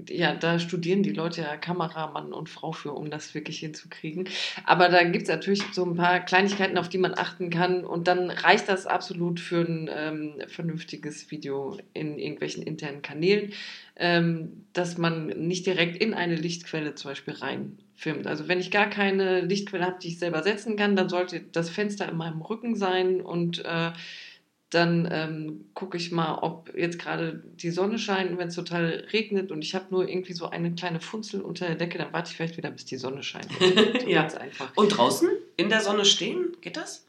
ja, 0.08 0.34
da 0.34 0.58
studieren 0.58 1.02
die 1.02 1.12
Leute 1.12 1.42
ja 1.42 1.56
Kameramann 1.56 2.32
und 2.32 2.48
Frau 2.48 2.72
für, 2.72 2.92
um 2.92 3.10
das 3.10 3.34
wirklich 3.34 3.58
hinzukriegen. 3.58 4.28
Aber 4.64 4.88
da 4.88 5.04
gibt 5.04 5.24
es 5.24 5.28
natürlich 5.28 5.62
so 5.72 5.84
ein 5.84 5.94
paar 5.94 6.20
Kleinigkeiten, 6.20 6.76
auf 6.76 6.88
die 6.88 6.98
man 6.98 7.14
achten 7.16 7.50
kann 7.50 7.84
und 7.84 8.08
dann 8.08 8.30
reicht 8.30 8.68
das 8.68 8.86
absolut 8.86 9.38
für 9.38 9.60
ein 9.60 9.88
ähm, 9.92 10.34
vernünftiges 10.48 11.30
Video 11.30 11.78
in 11.92 12.18
irgendwelchen 12.18 12.64
internen 12.64 13.02
Kanälen, 13.02 13.52
ähm, 13.96 14.64
dass 14.72 14.98
man 14.98 15.28
nicht 15.28 15.66
direkt 15.66 15.96
in 15.96 16.14
eine 16.14 16.34
Lichtquelle 16.34 16.94
zum 16.94 17.12
Beispiel 17.12 17.34
rein 17.34 17.78
filmt. 17.96 18.26
Also 18.26 18.48
wenn 18.48 18.60
ich 18.60 18.70
gar 18.70 18.90
keine 18.90 19.40
Lichtquelle 19.40 19.84
habe, 19.84 19.98
die 20.02 20.08
ich 20.08 20.18
selber 20.18 20.42
setzen 20.42 20.76
kann, 20.76 20.96
dann 20.96 21.08
sollte 21.08 21.40
das 21.40 21.70
Fenster 21.70 22.08
in 22.08 22.16
meinem 22.16 22.40
Rücken 22.42 22.74
sein 22.74 23.20
und 23.20 23.64
äh, 23.64 23.92
dann 24.70 25.08
ähm, 25.10 25.66
gucke 25.74 25.96
ich 25.96 26.10
mal, 26.10 26.38
ob 26.42 26.76
jetzt 26.76 26.98
gerade 26.98 27.42
die 27.56 27.70
Sonne 27.70 27.98
scheint. 27.98 28.36
Wenn 28.38 28.48
es 28.48 28.56
total 28.56 29.06
regnet 29.12 29.52
und 29.52 29.62
ich 29.62 29.74
habe 29.74 29.86
nur 29.90 30.08
irgendwie 30.08 30.32
so 30.32 30.50
eine 30.50 30.74
kleine 30.74 31.00
Funzel 31.00 31.42
unter 31.42 31.66
der 31.66 31.76
Decke, 31.76 31.98
dann 31.98 32.12
warte 32.12 32.30
ich 32.30 32.36
vielleicht 32.36 32.56
wieder, 32.56 32.70
bis 32.70 32.84
die 32.84 32.96
Sonne 32.96 33.22
scheint. 33.22 33.48
ja. 34.06 34.26
einfach. 34.26 34.76
Und 34.76 34.88
draußen 34.88 35.28
in 35.56 35.68
der 35.68 35.80
Sonne 35.80 36.04
stehen, 36.04 36.56
geht 36.60 36.76
das? 36.76 37.06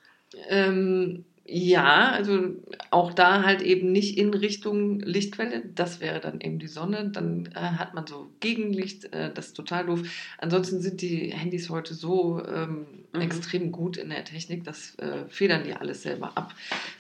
Ähm, 0.48 1.26
ja, 1.48 2.10
also 2.10 2.56
auch 2.90 3.14
da 3.14 3.44
halt 3.44 3.62
eben 3.62 3.92
nicht 3.92 4.18
in 4.18 4.34
Richtung 4.34 5.00
Lichtquelle. 5.00 5.62
Das 5.76 6.00
wäre 6.00 6.20
dann 6.20 6.42
eben 6.42 6.58
die 6.58 6.68
Sonne. 6.68 7.12
Dann 7.12 7.50
äh, 7.54 7.60
hat 7.60 7.94
man 7.94 8.08
so 8.08 8.32
Gegenlicht. 8.40 9.14
Äh, 9.14 9.32
das 9.32 9.48
ist 9.48 9.54
total 9.54 9.86
doof. 9.86 10.02
Ansonsten 10.40 10.82
sind 10.82 11.02
die 11.02 11.32
Handys 11.32 11.70
heute 11.70 11.94
so 11.94 12.44
ähm, 12.44 12.88
mhm. 13.14 13.22
extrem 13.22 13.72
gut 13.72 13.96
in 13.98 14.10
der 14.10 14.26
Technik, 14.26 14.64
das 14.64 14.96
äh, 14.96 15.30
federn 15.30 15.64
die 15.64 15.74
alles 15.74 16.02
selber 16.02 16.36
ab. 16.36 16.56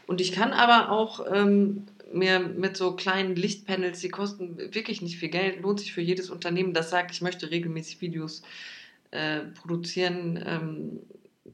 Und 0.05 0.21
ich 0.21 0.31
kann 0.31 0.53
aber 0.53 0.91
auch 0.91 1.25
ähm, 1.33 1.87
mir 2.13 2.39
mit 2.39 2.77
so 2.77 2.95
kleinen 2.95 3.35
Lichtpanels, 3.35 3.99
die 3.99 4.09
kosten 4.09 4.57
wirklich 4.75 5.01
nicht 5.01 5.17
viel 5.17 5.29
Geld, 5.29 5.61
lohnt 5.61 5.79
sich 5.79 5.91
für 5.91 6.01
jedes 6.01 6.29
Unternehmen, 6.29 6.73
das 6.73 6.91
sagt, 6.91 7.09
ich 7.11 7.21
möchte 7.21 7.49
regelmäßig 7.49 7.99
Videos 7.99 8.43
äh, 9.09 9.39
produzieren. 9.59 10.39
Ähm, 10.45 10.99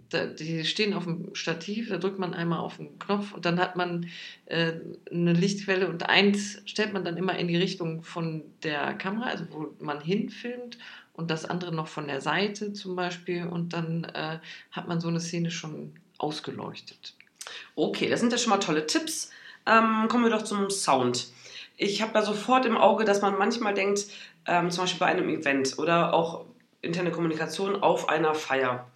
da, 0.09 0.25
die 0.25 0.63
stehen 0.65 0.93
auf 0.93 1.03
dem 1.03 1.35
Stativ, 1.35 1.89
da 1.89 1.97
drückt 1.97 2.19
man 2.19 2.33
einmal 2.33 2.59
auf 2.59 2.77
den 2.77 2.97
Knopf 2.99 3.33
und 3.33 3.45
dann 3.45 3.59
hat 3.59 3.75
man 3.75 4.07
äh, 4.45 4.73
eine 5.11 5.33
Lichtquelle 5.33 5.87
und 5.87 6.09
eins 6.09 6.61
stellt 6.65 6.93
man 6.93 7.03
dann 7.03 7.17
immer 7.17 7.37
in 7.37 7.47
die 7.47 7.57
Richtung 7.57 8.03
von 8.03 8.43
der 8.63 8.93
Kamera, 8.93 9.27
also 9.27 9.45
wo 9.51 9.73
man 9.79 10.01
hinfilmt 10.01 10.77
und 11.13 11.29
das 11.29 11.45
andere 11.45 11.73
noch 11.73 11.87
von 11.87 12.07
der 12.07 12.21
Seite 12.21 12.73
zum 12.73 12.95
Beispiel 12.95 13.45
und 13.45 13.73
dann 13.73 14.05
äh, 14.05 14.39
hat 14.71 14.87
man 14.87 15.01
so 15.01 15.09
eine 15.09 15.19
Szene 15.19 15.51
schon 15.51 15.93
ausgeleuchtet. 16.17 17.15
Okay, 17.75 18.09
das 18.09 18.21
sind 18.21 18.31
ja 18.31 18.37
schon 18.37 18.51
mal 18.51 18.59
tolle 18.59 18.87
Tipps. 18.87 19.31
Ähm, 19.65 20.07
kommen 20.07 20.23
wir 20.23 20.31
doch 20.31 20.43
zum 20.43 20.69
Sound. 20.69 21.27
Ich 21.77 22.01
habe 22.01 22.13
da 22.13 22.21
sofort 22.21 22.65
im 22.65 22.77
Auge, 22.77 23.05
dass 23.05 23.21
man 23.21 23.37
manchmal 23.37 23.73
denkt, 23.73 24.05
ähm, 24.45 24.71
zum 24.71 24.83
Beispiel 24.83 24.99
bei 24.99 25.07
einem 25.07 25.29
Event 25.29 25.77
oder 25.79 26.13
auch 26.13 26.45
interne 26.81 27.11
Kommunikation 27.11 27.81
auf 27.81 28.09
einer 28.09 28.33
Feier 28.33 28.90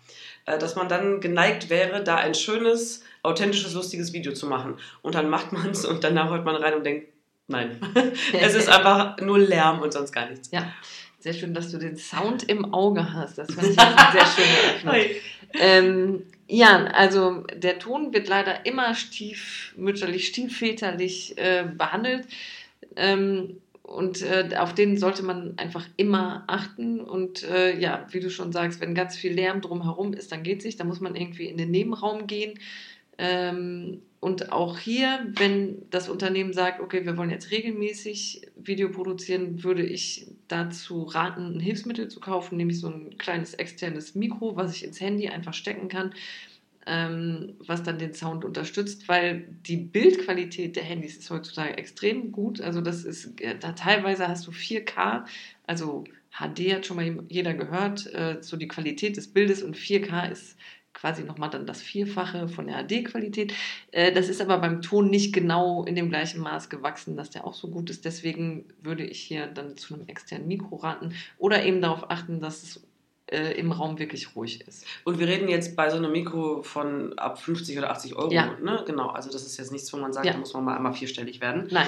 dass 0.46 0.76
man 0.76 0.88
dann 0.88 1.22
geneigt 1.22 1.70
wäre, 1.70 2.04
da 2.04 2.18
ein 2.18 2.36
schönes, 2.36 3.04
authentisches, 3.24 3.74
lustiges 3.74 4.14
Video 4.14 4.34
zu 4.34 4.48
machen. 4.48 4.76
Und 5.02 5.16
dann 5.16 5.30
macht 5.30 5.52
man 5.52 5.72
es 5.72 5.86
und 5.86 6.04
danach 6.04 6.30
hört 6.30 6.46
man 6.46 6.56
rein 6.56 6.76
und 6.76 6.86
denkt, 6.86 7.08
nein, 7.48 7.80
es 8.34 8.56
ist 8.56 8.70
einfach 8.70 9.18
nur 9.20 9.40
Lärm 9.40 9.82
und 9.82 9.92
sonst 9.92 10.12
gar 10.12 10.30
nichts. 10.30 10.50
Ja, 10.52 10.72
sehr 11.20 11.34
schön, 11.34 11.54
dass 11.54 11.72
du 11.72 11.80
den 11.80 11.98
Sound 11.98 12.44
im 12.44 12.74
Auge 12.74 13.14
hast. 13.14 13.38
Das 13.38 13.52
fand 13.52 13.70
ich 13.70 13.80
eine 13.80 14.12
sehr 14.12 14.26
schöne 14.28 14.58
Eröffnung. 14.64 14.96
ähm, 15.54 16.24
ja, 16.48 16.86
also 16.86 17.44
der 17.56 17.80
Ton 17.80 18.14
wird 18.14 18.28
leider 18.28 18.68
immer 18.68 18.94
stiefmütterlich, 18.94 20.28
stiefväterlich 20.28 21.38
äh, 21.38 21.64
behandelt. 21.76 22.28
Ähm, 22.96 23.58
und 23.86 24.24
äh, 24.24 24.50
auf 24.58 24.74
den 24.74 24.98
sollte 24.98 25.21
man 25.21 25.58
einfach 25.58 25.88
immer 25.95 26.43
achten. 26.48 27.00
Und 27.00 27.43
äh, 27.43 27.80
ja, 27.80 28.08
wie 28.10 28.19
du 28.19 28.32
schon 28.32 28.52
sagst, 28.52 28.82
wenn 28.82 28.95
ganz 28.95 29.15
viel 29.15 29.34
Lärm 29.34 29.62
drumherum 29.62 30.13
ist, 30.13 30.32
dann 30.32 30.41
geht 30.41 30.60
es 30.60 30.65
nicht. 30.65 30.80
Da 30.80 30.84
muss 30.86 31.02
man 31.02 31.15
irgendwie 31.15 31.45
in 31.45 31.58
den 31.58 31.69
Nebenraum 31.69 32.26
gehen. 32.26 32.60
Ähm, 33.19 34.02
und 34.19 34.52
auch 34.52 34.80
hier, 34.80 35.28
wenn 35.38 35.84
das 35.91 36.10
Unternehmen 36.10 36.52
sagt, 36.52 36.82
okay, 36.82 37.06
wir 37.06 37.15
wollen 37.15 37.30
jetzt 37.30 37.52
regelmäßig 37.52 38.48
Video 38.56 38.89
produzieren, 38.89 39.63
würde 39.63 39.86
ich 39.86 40.26
dazu 40.48 41.04
raten, 41.04 41.56
ein 41.56 41.60
Hilfsmittel 41.60 42.08
zu 42.08 42.19
kaufen, 42.19 42.58
nämlich 42.58 42.80
so 42.80 42.88
ein 42.88 43.19
kleines 43.19 43.54
externes 43.54 44.15
Mikro, 44.15 44.56
was 44.56 44.76
ich 44.76 44.84
ins 44.84 45.00
Handy 45.00 45.30
einfach 45.30 45.54
stecken 45.54 45.89
kann 45.89 46.12
ähm, 46.86 47.56
was 47.60 47.84
dann 47.84 47.98
den 47.98 48.13
Sound 48.13 48.45
unterstützt, 48.45 49.08
weil 49.08 49.48
die 49.65 49.78
Bildqualität 49.78 50.76
der 50.76 50.84
Handys 50.84 51.17
ist 51.17 51.30
heutzutage 51.30 51.78
extrem 51.78 52.32
gut. 52.32 52.62
Also 52.62 52.82
das 52.82 53.04
ist, 53.04 53.39
äh, 53.41 53.58
da 53.60 53.71
teilweise 53.71 54.28
hast 54.28 54.45
du 54.48 54.52
4K, 54.52 55.26
also 55.65 56.04
HD 56.32 56.74
hat 56.74 56.86
schon 56.86 56.98
mal 56.98 57.24
jeder 57.30 57.54
gehört, 57.54 58.13
äh, 58.13 58.38
so 58.41 58.58
die 58.58 58.67
Qualität 58.67 59.17
des 59.17 59.28
Bildes 59.28 59.63
und 59.63 59.78
4K 59.78 60.32
ist 60.32 60.58
quasi 60.93 61.24
nochmal 61.24 61.50
dann 61.50 61.67
das 61.67 61.82
Vierfache 61.82 62.48
von 62.48 62.67
der 62.67 62.84
HD-Qualität. 62.84 63.54
Äh, 63.91 64.12
das 64.12 64.30
ist 64.30 64.41
aber 64.41 64.58
beim 64.58 64.82
Ton 64.82 65.10
nicht 65.10 65.34
genau 65.34 65.84
in 65.84 65.95
dem 65.95 66.10
gleichen 66.10 66.41
Maß 66.41 66.69
gewachsen, 66.69 67.17
dass 67.17 67.30
der 67.30 67.45
auch 67.45 67.54
so 67.54 67.69
gut 67.69 67.89
ist. 67.89 68.06
Deswegen 68.06 68.65
würde 68.82 69.06
ich 69.06 69.19
hier 69.19 69.48
dann 69.48 69.78
zu 69.78 69.93
einem 69.93 70.08
externen 70.08 70.48
Mikro 70.48 70.78
raten 70.78 71.13
oder 71.38 71.63
eben 71.63 71.82
darauf 71.82 72.10
achten, 72.10 72.39
dass 72.39 72.63
es 72.63 72.88
äh, 73.28 73.58
im 73.60 73.72
Raum 73.72 73.98
wirklich 73.98 74.36
ruhig 74.36 74.62
ist. 74.68 74.86
Und 75.04 75.20
wir 75.20 75.28
reden 75.28 75.48
jetzt 75.48 75.76
bei 75.76 75.90
so 75.90 75.98
einem 75.98 76.12
Mikro 76.12 76.62
von 76.64 77.18
ab 77.18 77.42
50 77.42 77.78
oder 77.78 77.92
80 77.92 78.16
Euro, 78.16 78.32
ja. 78.32 78.56
ne? 78.62 78.84
Genau, 78.86 79.10
also 79.10 79.32
das 79.32 79.46
ist 79.46 79.58
jetzt 79.58 79.72
nichts, 79.72 79.92
wo 79.94 79.98
man 79.98 80.14
sagt, 80.14 80.26
ja. 80.26 80.34
da 80.34 80.38
muss 80.38 80.54
man 80.54 80.64
mal 80.64 80.76
einmal 80.76 80.94
vierstellig 80.94 81.42
werden. 81.42 81.68
Nein. 81.72 81.88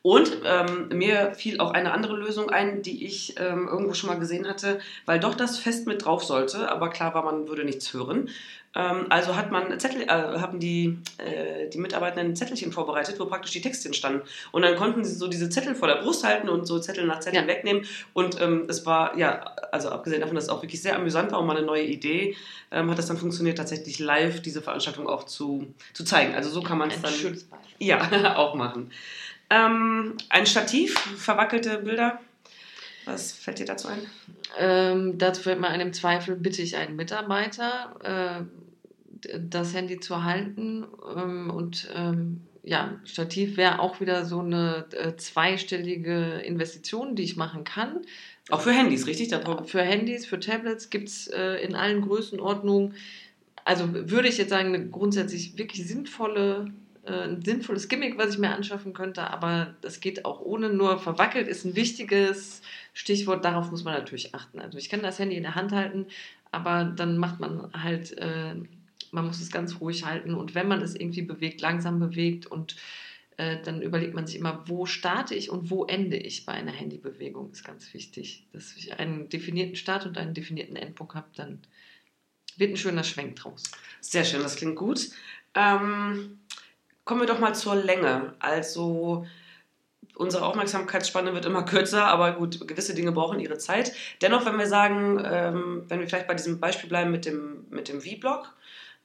Und 0.00 0.38
ähm, 0.44 0.88
mir 0.96 1.34
fiel 1.34 1.60
auch 1.60 1.72
eine 1.72 1.92
andere 1.92 2.16
Lösung 2.16 2.50
ein, 2.50 2.82
die 2.82 3.04
ich 3.04 3.34
ähm, 3.38 3.68
irgendwo 3.68 3.94
schon 3.94 4.08
mal 4.08 4.18
gesehen 4.18 4.48
hatte, 4.48 4.78
weil 5.06 5.18
doch 5.18 5.34
das 5.34 5.58
fest 5.58 5.86
mit 5.86 6.04
drauf 6.04 6.22
sollte, 6.22 6.70
aber 6.70 6.88
klar 6.88 7.14
war, 7.14 7.24
man 7.24 7.48
würde 7.48 7.64
nichts 7.64 7.92
hören. 7.92 8.30
Ähm, 8.78 9.06
also 9.10 9.34
hat 9.34 9.50
man 9.50 9.78
Zettel, 9.80 10.02
äh, 10.02 10.08
haben 10.08 10.60
die, 10.60 10.98
äh, 11.18 11.68
die 11.68 11.78
Mitarbeitenden 11.78 12.36
Zettelchen 12.36 12.70
vorbereitet, 12.70 13.18
wo 13.18 13.26
praktisch 13.26 13.50
die 13.50 13.60
Texte 13.60 13.92
standen. 13.92 14.22
Und 14.52 14.62
dann 14.62 14.76
konnten 14.76 15.04
sie 15.04 15.14
so 15.14 15.26
diese 15.26 15.50
Zettel 15.50 15.74
vor 15.74 15.88
der 15.88 15.96
Brust 15.96 16.24
halten 16.24 16.48
und 16.48 16.64
so 16.64 16.78
Zettel 16.78 17.04
nach 17.04 17.18
Zettel 17.18 17.40
ja. 17.40 17.46
wegnehmen. 17.48 17.84
Und 18.14 18.40
ähm, 18.40 18.66
es 18.68 18.86
war, 18.86 19.18
ja, 19.18 19.40
also 19.72 19.88
abgesehen 19.90 20.20
davon, 20.20 20.36
dass 20.36 20.44
es 20.44 20.50
auch 20.50 20.62
wirklich 20.62 20.80
sehr 20.80 20.94
amüsant 20.94 21.32
war 21.32 21.40
und 21.40 21.46
mal 21.48 21.56
eine 21.56 21.66
neue 21.66 21.84
Idee, 21.84 22.36
ähm, 22.70 22.88
hat 22.88 22.98
es 23.00 23.06
dann 23.06 23.18
funktioniert, 23.18 23.58
tatsächlich 23.58 23.98
live 23.98 24.40
diese 24.42 24.62
Veranstaltung 24.62 25.08
auch 25.08 25.24
zu, 25.24 25.74
zu 25.92 26.04
zeigen. 26.04 26.36
Also 26.36 26.48
so 26.48 26.62
kann 26.62 26.78
man 26.78 26.90
es 26.90 27.02
dann 27.02 27.12
ja, 27.80 28.36
auch 28.36 28.54
machen. 28.54 28.92
Ähm, 29.50 30.16
ein 30.28 30.46
Stativ, 30.46 30.96
verwackelte 31.16 31.78
Bilder. 31.78 32.20
Was 33.06 33.32
fällt 33.32 33.58
dir 33.58 33.64
dazu 33.64 33.88
ein? 33.88 34.06
Ähm, 34.58 35.18
dazu 35.18 35.42
fällt 35.42 35.58
mir 35.58 35.68
ein, 35.68 35.80
im 35.80 35.92
Zweifel 35.94 36.36
bitte 36.36 36.60
ich 36.60 36.76
einen 36.76 36.94
Mitarbeiter, 36.94 37.96
äh, 38.04 38.67
das 39.38 39.74
Handy 39.74 40.00
zu 40.00 40.24
halten. 40.24 40.84
Ähm, 41.16 41.50
und 41.50 41.88
ähm, 41.94 42.42
ja, 42.62 42.98
Stativ 43.04 43.56
wäre 43.56 43.80
auch 43.80 44.00
wieder 44.00 44.24
so 44.24 44.40
eine 44.40 44.86
äh, 44.92 45.16
zweistellige 45.16 46.42
Investition, 46.44 47.16
die 47.16 47.22
ich 47.22 47.36
machen 47.36 47.64
kann. 47.64 48.02
Auch 48.50 48.60
für 48.60 48.72
Handys, 48.72 49.06
richtig? 49.06 49.34
für 49.64 49.82
Handys, 49.82 50.26
für 50.26 50.40
Tablets 50.40 50.90
gibt 50.90 51.08
es 51.08 51.28
äh, 51.28 51.62
in 51.62 51.74
allen 51.74 52.02
Größenordnungen. 52.02 52.94
Also 53.64 53.92
würde 53.92 54.28
ich 54.28 54.38
jetzt 54.38 54.50
sagen, 54.50 54.74
eine 54.74 54.88
grundsätzlich 54.88 55.58
wirklich 55.58 55.86
sinnvolle 55.86 56.72
äh, 57.08 57.24
ein 57.24 57.42
sinnvolles 57.42 57.88
Gimmick, 57.88 58.18
was 58.18 58.34
ich 58.34 58.38
mir 58.38 58.50
anschaffen 58.50 58.92
könnte, 58.92 59.30
aber 59.30 59.74
das 59.80 60.00
geht 60.00 60.24
auch 60.24 60.40
ohne. 60.40 60.68
Nur 60.68 60.98
verwackelt 60.98 61.48
ist 61.48 61.64
ein 61.64 61.76
wichtiges 61.76 62.62
Stichwort, 62.92 63.44
darauf 63.44 63.70
muss 63.70 63.84
man 63.84 63.94
natürlich 63.94 64.34
achten. 64.34 64.60
Also 64.60 64.78
ich 64.78 64.88
kann 64.88 65.02
das 65.02 65.18
Handy 65.18 65.36
in 65.36 65.42
der 65.42 65.54
Hand 65.54 65.72
halten, 65.72 66.06
aber 66.50 66.84
dann 66.84 67.18
macht 67.18 67.40
man 67.40 67.70
halt, 67.72 68.16
man 69.12 69.26
muss 69.26 69.40
es 69.40 69.50
ganz 69.50 69.80
ruhig 69.80 70.04
halten 70.04 70.34
und 70.34 70.54
wenn 70.54 70.68
man 70.68 70.82
es 70.82 70.94
irgendwie 70.94 71.22
bewegt, 71.22 71.60
langsam 71.60 71.98
bewegt 71.98 72.46
und 72.46 72.76
äh, 73.38 73.62
dann 73.62 73.82
überlegt 73.82 74.14
man 74.14 74.26
sich 74.26 74.36
immer, 74.36 74.64
wo 74.66 74.84
starte 74.84 75.34
ich 75.34 75.50
und 75.50 75.70
wo 75.70 75.84
ende 75.84 76.16
ich 76.16 76.44
bei 76.44 76.52
einer 76.52 76.72
Handybewegung, 76.72 77.52
ist 77.52 77.64
ganz 77.64 77.94
wichtig. 77.94 78.46
Dass 78.52 78.76
ich 78.76 78.98
einen 78.98 79.28
definierten 79.28 79.76
Start 79.76 80.06
und 80.06 80.18
einen 80.18 80.34
definierten 80.34 80.76
Endpunkt 80.76 81.14
habe, 81.14 81.28
dann 81.36 81.60
wird 82.56 82.72
ein 82.72 82.76
schöner 82.76 83.04
Schwenk 83.04 83.36
draus. 83.36 83.62
Sehr 84.00 84.24
schön, 84.24 84.42
das 84.42 84.56
klingt 84.56 84.76
gut. 84.76 85.10
Ähm, 85.54 86.40
kommen 87.04 87.20
wir 87.20 87.28
doch 87.28 87.38
mal 87.38 87.54
zur 87.54 87.76
Länge. 87.76 88.34
Also 88.40 89.24
unsere 90.16 90.44
Aufmerksamkeitsspanne 90.44 91.32
wird 91.32 91.46
immer 91.46 91.62
kürzer, 91.64 92.06
aber 92.06 92.32
gut, 92.32 92.66
gewisse 92.66 92.94
Dinge 92.94 93.12
brauchen 93.12 93.38
ihre 93.38 93.58
Zeit. 93.58 93.92
Dennoch, 94.20 94.44
wenn 94.44 94.58
wir 94.58 94.66
sagen, 94.66 95.22
ähm, 95.24 95.84
wenn 95.86 96.00
wir 96.00 96.08
vielleicht 96.08 96.26
bei 96.26 96.34
diesem 96.34 96.58
Beispiel 96.58 96.88
bleiben 96.88 97.12
mit 97.12 97.24
dem, 97.24 97.66
mit 97.70 97.88
dem 97.88 98.00
V-Blog, 98.00 98.52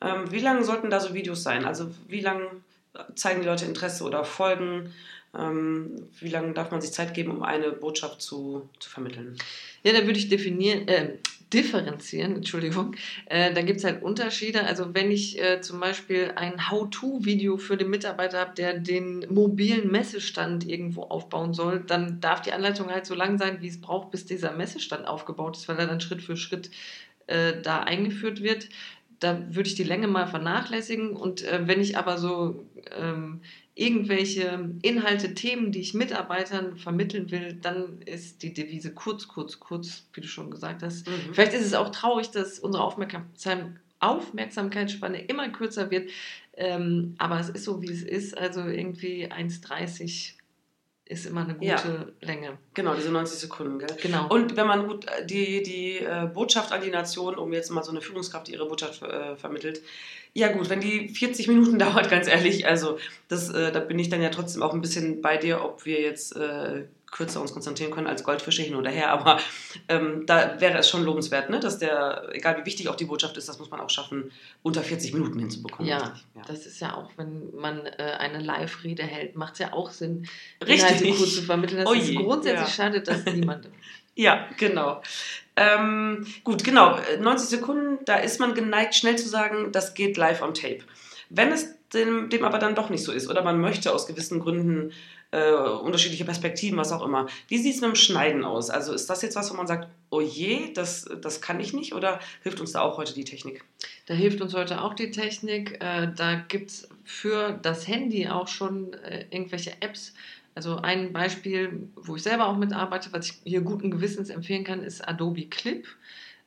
ähm, 0.04 0.32
wie 0.32 0.40
lange 0.40 0.64
sollten 0.64 0.90
da 0.90 1.00
so 1.00 1.14
Videos 1.14 1.44
sein? 1.44 1.66
Also 1.66 1.92
wie 2.08 2.22
lange 2.22 2.48
zeigen 3.16 3.42
die 3.42 3.48
Leute 3.48 3.66
Interesse 3.66 4.04
oder 4.04 4.24
folgen? 4.24 4.94
Ähm, 5.36 6.08
wie 6.20 6.30
lange 6.30 6.54
darf 6.54 6.70
man 6.70 6.82
sich 6.82 6.92
Zeit 6.92 7.14
geben, 7.14 7.32
um 7.32 7.44
eine 7.44 7.72
Botschaft 7.72 8.22
zu, 8.22 8.70
zu 8.80 8.90
vermitteln? 8.90 9.36
Ja, 9.84 9.94
da 9.94 10.06
würde 10.06 10.20
ich 10.20 10.30
definieren, 10.30 10.88
äh, 10.88 11.18
differenzieren, 11.52 12.36
Entschuldigung. 12.38 12.96
Äh, 13.26 13.52
da 13.54 13.64
gibt 13.64 13.80
es 13.80 13.84
halt 13.84 14.04
Unterschiede. 14.04 14.64
Also 14.66 14.94
wenn 14.94 15.10
ich 15.10 15.42
äh, 15.42 15.62
zum 15.62 15.80
Beispiel 15.80 16.34
ein 16.36 16.70
How-To-Video 16.70 17.58
für 17.58 17.78
den 17.78 17.90
Mitarbeiter 17.90 18.40
habe, 18.40 18.54
der 18.54 18.78
den 18.78 19.26
mobilen 19.30 19.90
Messestand 19.90 20.68
irgendwo 20.68 21.04
aufbauen 21.04 21.56
soll, 21.56 21.80
dann 21.80 22.22
darf 22.22 22.42
die 22.42 22.52
Anleitung 22.52 22.92
halt 22.92 23.08
so 23.08 23.16
lang 23.16 23.40
sein, 23.40 23.58
wie 23.62 23.70
es 23.70 23.82
braucht, 23.82 24.12
bis 24.12 24.26
dieser 24.26 24.52
Messestand 24.52 25.08
aufgebaut 25.08 25.58
ist, 25.58 25.68
weil 25.68 25.80
er 25.80 25.88
dann 25.88 26.02
Schritt 26.02 26.22
für 26.22 26.38
Schritt 26.38 26.70
äh, 27.26 27.60
da 27.62 27.80
eingeführt 27.80 28.44
wird 28.44 28.70
da 29.20 29.44
würde 29.50 29.70
ich 29.70 29.76
die 29.76 29.84
Länge 29.84 30.08
mal 30.08 30.28
vernachlässigen. 30.28 31.12
Und 31.12 31.44
äh, 31.44 31.62
wenn 31.66 31.82
ich 31.82 31.98
aber 31.98 32.18
so 32.18 32.66
ähm, 32.98 33.42
irgendwelche 33.76 34.72
Inhalte, 34.82 35.34
Themen, 35.34 35.72
die 35.72 35.80
ich 35.80 35.94
Mitarbeitern 35.94 36.78
vermitteln 36.78 37.32
will, 37.32 37.54
dann 37.54 38.02
ist 38.06 38.44
die 38.44 38.54
Devise 38.54 38.94
kurz, 38.94 39.28
kurz, 39.28 39.60
kurz, 39.60 40.06
wie 40.14 40.22
du 40.22 40.28
schon 40.28 40.52
gesagt 40.52 40.84
hast. 40.84 41.08
Mhm. 41.08 41.34
Vielleicht 41.34 41.54
ist 41.54 41.66
es 41.66 41.74
auch 41.74 41.90
traurig, 41.90 42.30
dass 42.32 42.60
unsere 42.60 42.84
Aufmerksam 42.84 43.78
Aufmerksamkeitsspanne 44.00 45.22
immer 45.22 45.48
kürzer 45.50 45.90
wird. 45.90 46.10
Ähm, 46.58 47.16
aber 47.18 47.40
es 47.40 47.50
ist 47.50 47.64
so, 47.64 47.82
wie 47.82 47.90
es 47.90 48.04
ist. 48.04 48.38
Also 48.38 48.66
irgendwie 48.66 49.32
1,30 49.32 50.34
ist 51.06 51.26
immer 51.26 51.42
eine 51.42 51.54
gute 51.54 51.66
ja. 51.66 52.06
Länge. 52.22 52.58
Genau, 52.74 52.94
diese 52.94 53.12
90 53.12 53.38
Sekunden, 53.38 53.80
gell? 53.80 53.96
Genau. 54.02 54.28
Und 54.30 54.56
wenn 54.56 54.68
man 54.68 54.88
gut 54.88 55.06
äh, 55.06 55.26
die, 55.26 55.62
die 55.62 55.98
äh, 55.98 56.28
Botschaft 56.34 56.72
an 56.72 56.82
die 56.82 56.90
Nation, 56.90 57.36
um 57.36 57.52
jetzt 57.52 57.72
mal 57.72 57.84
so 57.84 57.92
eine 57.92 58.02
Führungskraft, 58.02 58.48
die 58.48 58.54
ihre 58.54 58.68
Botschaft 58.68 59.02
äh, 59.02 59.36
vermittelt, 59.36 59.82
ja 60.34 60.52
gut, 60.52 60.70
wenn 60.70 60.80
die 60.80 61.10
40 61.10 61.50
Minuten 61.50 61.78
dauert, 61.80 62.10
ganz 62.10 62.28
ehrlich, 62.28 62.68
also 62.68 63.00
das, 63.28 63.50
äh, 63.50 63.72
da 63.72 63.80
bin 63.80 64.00
ich 64.00 64.10
dann 64.10 64.22
ja 64.22 64.30
trotzdem 64.30 64.64
auch 64.64 64.74
ein 64.74 64.82
bisschen 64.82 65.22
bei 65.22 65.38
dir, 65.38 65.64
ob 65.64 65.86
wir 65.86 66.02
jetzt 66.02 66.36
äh, 66.38 66.86
kürzer 67.14 67.40
uns 67.40 67.54
konzentrieren 67.54 67.92
können 67.92 68.08
als 68.08 68.24
Goldfische 68.24 68.64
hin 68.64 68.76
oder 68.76 68.90
her. 68.90 69.12
Aber 69.12 69.40
ähm, 69.88 70.26
da 70.26 70.60
wäre 70.60 70.80
es 70.80 70.90
schon 70.90 71.04
lobenswert, 71.06 71.50
ne? 71.50 71.60
dass 71.60 71.78
der, 71.78 72.30
egal 72.34 72.58
wie 72.60 72.66
wichtig 72.66 72.90
auch 72.90 72.96
die 72.96 73.06
Botschaft 73.06 73.38
ist, 73.38 73.48
das 73.48 73.60
muss 73.60 73.70
man 73.70 73.80
auch 73.80 73.90
schaffen, 73.90 74.32
unter 74.64 74.82
40 74.82 75.14
Minuten 75.14 75.40
hinzubekommen. 75.40 75.88
Ja, 75.88 76.16
ja. 76.36 76.42
das 76.48 76.66
ist 76.66 76.82
ja 76.82 76.96
auch, 76.96 77.12
wenn 77.16 77.56
man 77.56 77.86
äh, 77.86 78.16
eine 78.18 78.40
Live-Rede 78.40 79.04
hält, 79.04 79.36
macht 79.36 79.54
es 79.54 79.60
ja 79.60 79.74
auch 79.74 79.92
Sinn, 79.92 80.28
Richtig. 80.66 81.16
Kurz 81.16 81.36
zu 81.36 81.44
vermitteln. 81.44 81.84
Das 81.84 81.90
oh 81.90 81.94
ist 81.94 82.16
grundsätzlich 82.16 82.68
ja. 82.68 82.74
schade, 82.74 83.02
dass 83.02 83.26
niemand. 83.26 83.70
ja, 84.16 84.50
genau. 84.58 85.02
Ähm, 85.56 86.26
gut, 86.44 86.64
genau. 86.64 86.98
90 87.20 87.48
Sekunden, 87.48 88.04
da 88.06 88.16
ist 88.16 88.40
man 88.40 88.56
geneigt, 88.56 88.96
schnell 88.96 89.18
zu 89.18 89.30
sagen, 89.30 89.72
das 89.72 89.94
geht 89.94 90.18
live 90.18 90.42
on 90.42 90.56
tape. 90.56 90.80
Wenn 91.30 91.52
es 91.52 91.76
dem, 91.94 92.30
dem 92.30 92.44
aber 92.44 92.58
dann 92.58 92.74
doch 92.74 92.90
nicht 92.90 93.04
so 93.04 93.12
ist 93.12 93.30
oder 93.30 93.44
man 93.44 93.62
möchte 93.62 93.94
aus 93.94 94.08
gewissen 94.08 94.40
Gründen 94.40 94.92
äh, 95.34 95.52
unterschiedliche 95.52 96.26
Perspektiven, 96.26 96.78
was 96.78 96.92
auch 96.92 97.04
immer. 97.04 97.26
Wie 97.48 97.58
sieht 97.58 97.74
es 97.74 97.82
mit 97.82 97.90
dem 97.90 97.96
Schneiden 97.96 98.44
aus? 98.46 98.70
Also 98.70 98.94
ist 98.94 99.10
das 99.10 99.24
jetzt 99.24 99.36
was, 99.36 99.52
wo 99.52 99.56
man 99.56 99.66
sagt, 99.66 99.90
oh 100.12 100.22
je, 100.22 100.72
das, 100.74 101.10
das 101.22 101.42
kann 101.42 101.60
ich 101.60 101.74
nicht 101.74 101.94
oder 101.94 102.20
hilft 102.44 102.60
uns 102.60 102.74
da 102.74 102.82
auch 102.82 102.98
heute 102.98 103.16
die 103.16 103.24
Technik? 103.24 103.64
Da 104.06 104.14
hilft 104.14 104.42
uns 104.42 104.54
heute 104.54 104.82
auch 104.82 104.94
die 104.94 105.10
Technik. 105.10 105.82
Äh, 105.84 106.12
da 106.16 106.36
gibt 106.36 106.70
es 106.70 106.88
für 107.04 107.60
das 107.64 107.88
Handy 107.88 108.28
auch 108.28 108.48
schon 108.48 108.94
äh, 108.94 109.26
irgendwelche 109.32 109.72
Apps. 109.82 110.14
Also 110.54 110.76
ein 110.78 111.14
Beispiel, 111.14 111.90
wo 111.96 112.16
ich 112.16 112.22
selber 112.22 112.46
auch 112.48 112.56
mitarbeite, 112.56 113.12
was 113.12 113.26
ich 113.26 113.40
hier 113.44 113.62
guten 113.62 113.90
Gewissens 113.90 114.30
empfehlen 114.30 114.64
kann, 114.64 114.84
ist 114.84 115.08
Adobe 115.08 115.48
Clip. 115.48 115.88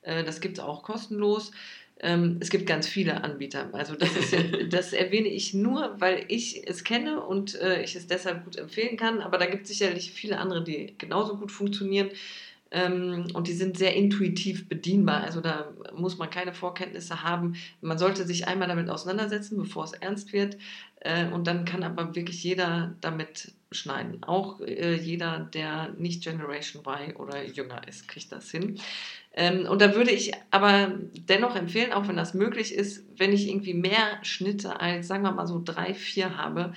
Das 0.02 0.40
gibt 0.40 0.58
es 0.58 0.64
auch 0.64 0.84
kostenlos. 0.84 1.50
Ähm, 2.00 2.36
es 2.40 2.50
gibt 2.50 2.66
ganz 2.66 2.86
viele 2.86 3.24
Anbieter. 3.24 3.70
Also 3.72 3.94
das, 3.94 4.14
ist, 4.16 4.34
das 4.70 4.92
erwähne 4.92 5.28
ich 5.28 5.54
nur, 5.54 5.94
weil 5.98 6.24
ich 6.28 6.66
es 6.68 6.84
kenne 6.84 7.22
und 7.22 7.54
äh, 7.60 7.82
ich 7.82 7.96
es 7.96 8.06
deshalb 8.06 8.44
gut 8.44 8.56
empfehlen 8.56 8.96
kann. 8.96 9.20
Aber 9.20 9.38
da 9.38 9.46
gibt 9.46 9.62
es 9.62 9.68
sicherlich 9.68 10.12
viele 10.12 10.38
andere, 10.38 10.62
die 10.62 10.94
genauso 10.98 11.36
gut 11.36 11.52
funktionieren. 11.52 12.10
Ähm, 12.70 13.28
und 13.32 13.46
die 13.46 13.54
sind 13.54 13.78
sehr 13.78 13.94
intuitiv 13.94 14.68
bedienbar. 14.68 15.22
Also 15.22 15.40
da 15.40 15.72
muss 15.94 16.18
man 16.18 16.28
keine 16.28 16.52
Vorkenntnisse 16.52 17.22
haben. 17.22 17.54
Man 17.80 17.96
sollte 17.96 18.26
sich 18.26 18.46
einmal 18.46 18.68
damit 18.68 18.90
auseinandersetzen, 18.90 19.56
bevor 19.56 19.84
es 19.84 19.92
ernst 19.92 20.32
wird. 20.32 20.58
Äh, 21.00 21.28
und 21.28 21.46
dann 21.46 21.64
kann 21.64 21.82
aber 21.82 22.14
wirklich 22.14 22.42
jeder 22.42 22.94
damit 23.00 23.52
schneiden. 23.76 24.22
Auch 24.22 24.60
äh, 24.60 24.94
jeder, 24.94 25.40
der 25.40 25.90
nicht 25.98 26.24
Generation 26.24 26.82
Y 26.84 27.16
oder 27.16 27.44
jünger 27.44 27.86
ist, 27.86 28.08
kriegt 28.08 28.32
das 28.32 28.50
hin. 28.50 28.80
Ähm, 29.32 29.66
und 29.66 29.80
da 29.80 29.94
würde 29.94 30.10
ich 30.10 30.32
aber 30.50 30.92
dennoch 31.28 31.56
empfehlen, 31.56 31.92
auch 31.92 32.08
wenn 32.08 32.16
das 32.16 32.34
möglich 32.34 32.74
ist, 32.74 33.04
wenn 33.16 33.32
ich 33.32 33.48
irgendwie 33.48 33.74
mehr 33.74 34.18
Schnitte 34.22 34.80
als, 34.80 35.08
sagen 35.08 35.22
wir 35.22 35.32
mal 35.32 35.46
so 35.46 35.60
drei, 35.62 35.94
vier 35.94 36.36
habe, 36.36 36.72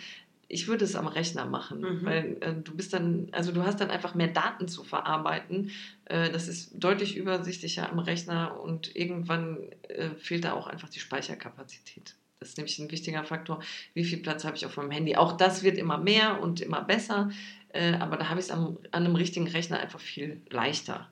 ich 0.49 0.67
würde 0.67 0.83
es 0.83 0.95
am 0.95 1.07
Rechner 1.07 1.45
machen, 1.45 1.81
mhm. 1.81 2.05
weil 2.05 2.37
äh, 2.41 2.53
du 2.55 2.75
bist 2.75 2.91
dann, 2.91 3.29
also 3.31 3.51
du 3.51 3.63
hast 3.63 3.79
dann 3.79 3.91
einfach 3.91 4.15
mehr 4.15 4.27
Daten 4.27 4.67
zu 4.67 4.83
verarbeiten. 4.83 5.71
Äh, 6.05 6.31
das 6.31 6.47
ist 6.47 6.71
deutlich 6.73 7.15
übersichtlicher 7.15 7.89
am 7.89 7.99
Rechner 7.99 8.59
und 8.59 8.95
irgendwann 8.95 9.59
äh, 9.87 10.09
fehlt 10.17 10.43
da 10.43 10.53
auch 10.53 10.67
einfach 10.67 10.89
die 10.89 10.99
Speicherkapazität. 10.99 12.15
Das 12.39 12.49
ist 12.49 12.57
nämlich 12.57 12.79
ein 12.79 12.89
wichtiger 12.89 13.23
Faktor. 13.25 13.61
Wie 13.93 14.05
viel 14.05 14.19
Platz 14.19 14.45
habe 14.45 14.55
ich 14.55 14.65
auf 14.65 14.77
meinem 14.77 14.91
Handy? 14.91 15.15
Auch 15.17 15.33
das 15.33 15.63
wird 15.63 15.77
immer 15.77 15.97
mehr 15.97 16.41
und 16.41 16.61
immer 16.61 16.81
besser, 16.81 17.29
äh, 17.73 17.93
aber 17.95 18.15
da 18.15 18.29
habe 18.29 18.39
ich 18.39 18.45
es 18.45 18.51
an 18.51 18.77
einem 18.91 19.15
richtigen 19.15 19.47
Rechner 19.47 19.79
einfach 19.79 19.99
viel 19.99 20.41
leichter. 20.49 21.09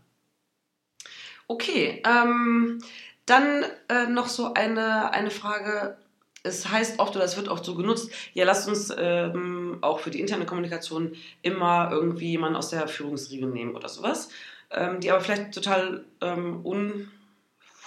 Okay, 1.48 2.02
ähm, 2.06 2.80
dann 3.26 3.66
äh, 3.90 4.08
noch 4.08 4.28
so 4.28 4.54
eine, 4.54 5.12
eine 5.12 5.32
Frage. 5.32 5.98
Es 6.44 6.70
heißt 6.70 7.00
oft 7.00 7.16
oder 7.16 7.26
es 7.26 7.36
wird 7.36 7.50
oft 7.50 7.66
so 7.66 7.76
genutzt, 7.76 8.10
ja, 8.34 8.46
lasst 8.46 8.70
uns 8.70 8.94
ähm, 8.98 9.80
auch 9.82 10.00
für 10.00 10.12
die 10.12 10.22
interne 10.22 10.46
Kommunikation 10.46 11.14
immer 11.42 11.90
irgendwie 11.92 12.30
jemanden 12.30 12.56
aus 12.56 12.70
der 12.70 12.88
Führungsriege 12.88 13.48
nehmen 13.48 13.76
oder 13.76 13.90
sowas, 13.90 14.30
ähm, 14.72 15.02
die 15.02 15.12
aber 15.12 15.20
vielleicht 15.20 15.54
total 15.54 16.06
ähm, 16.22 16.62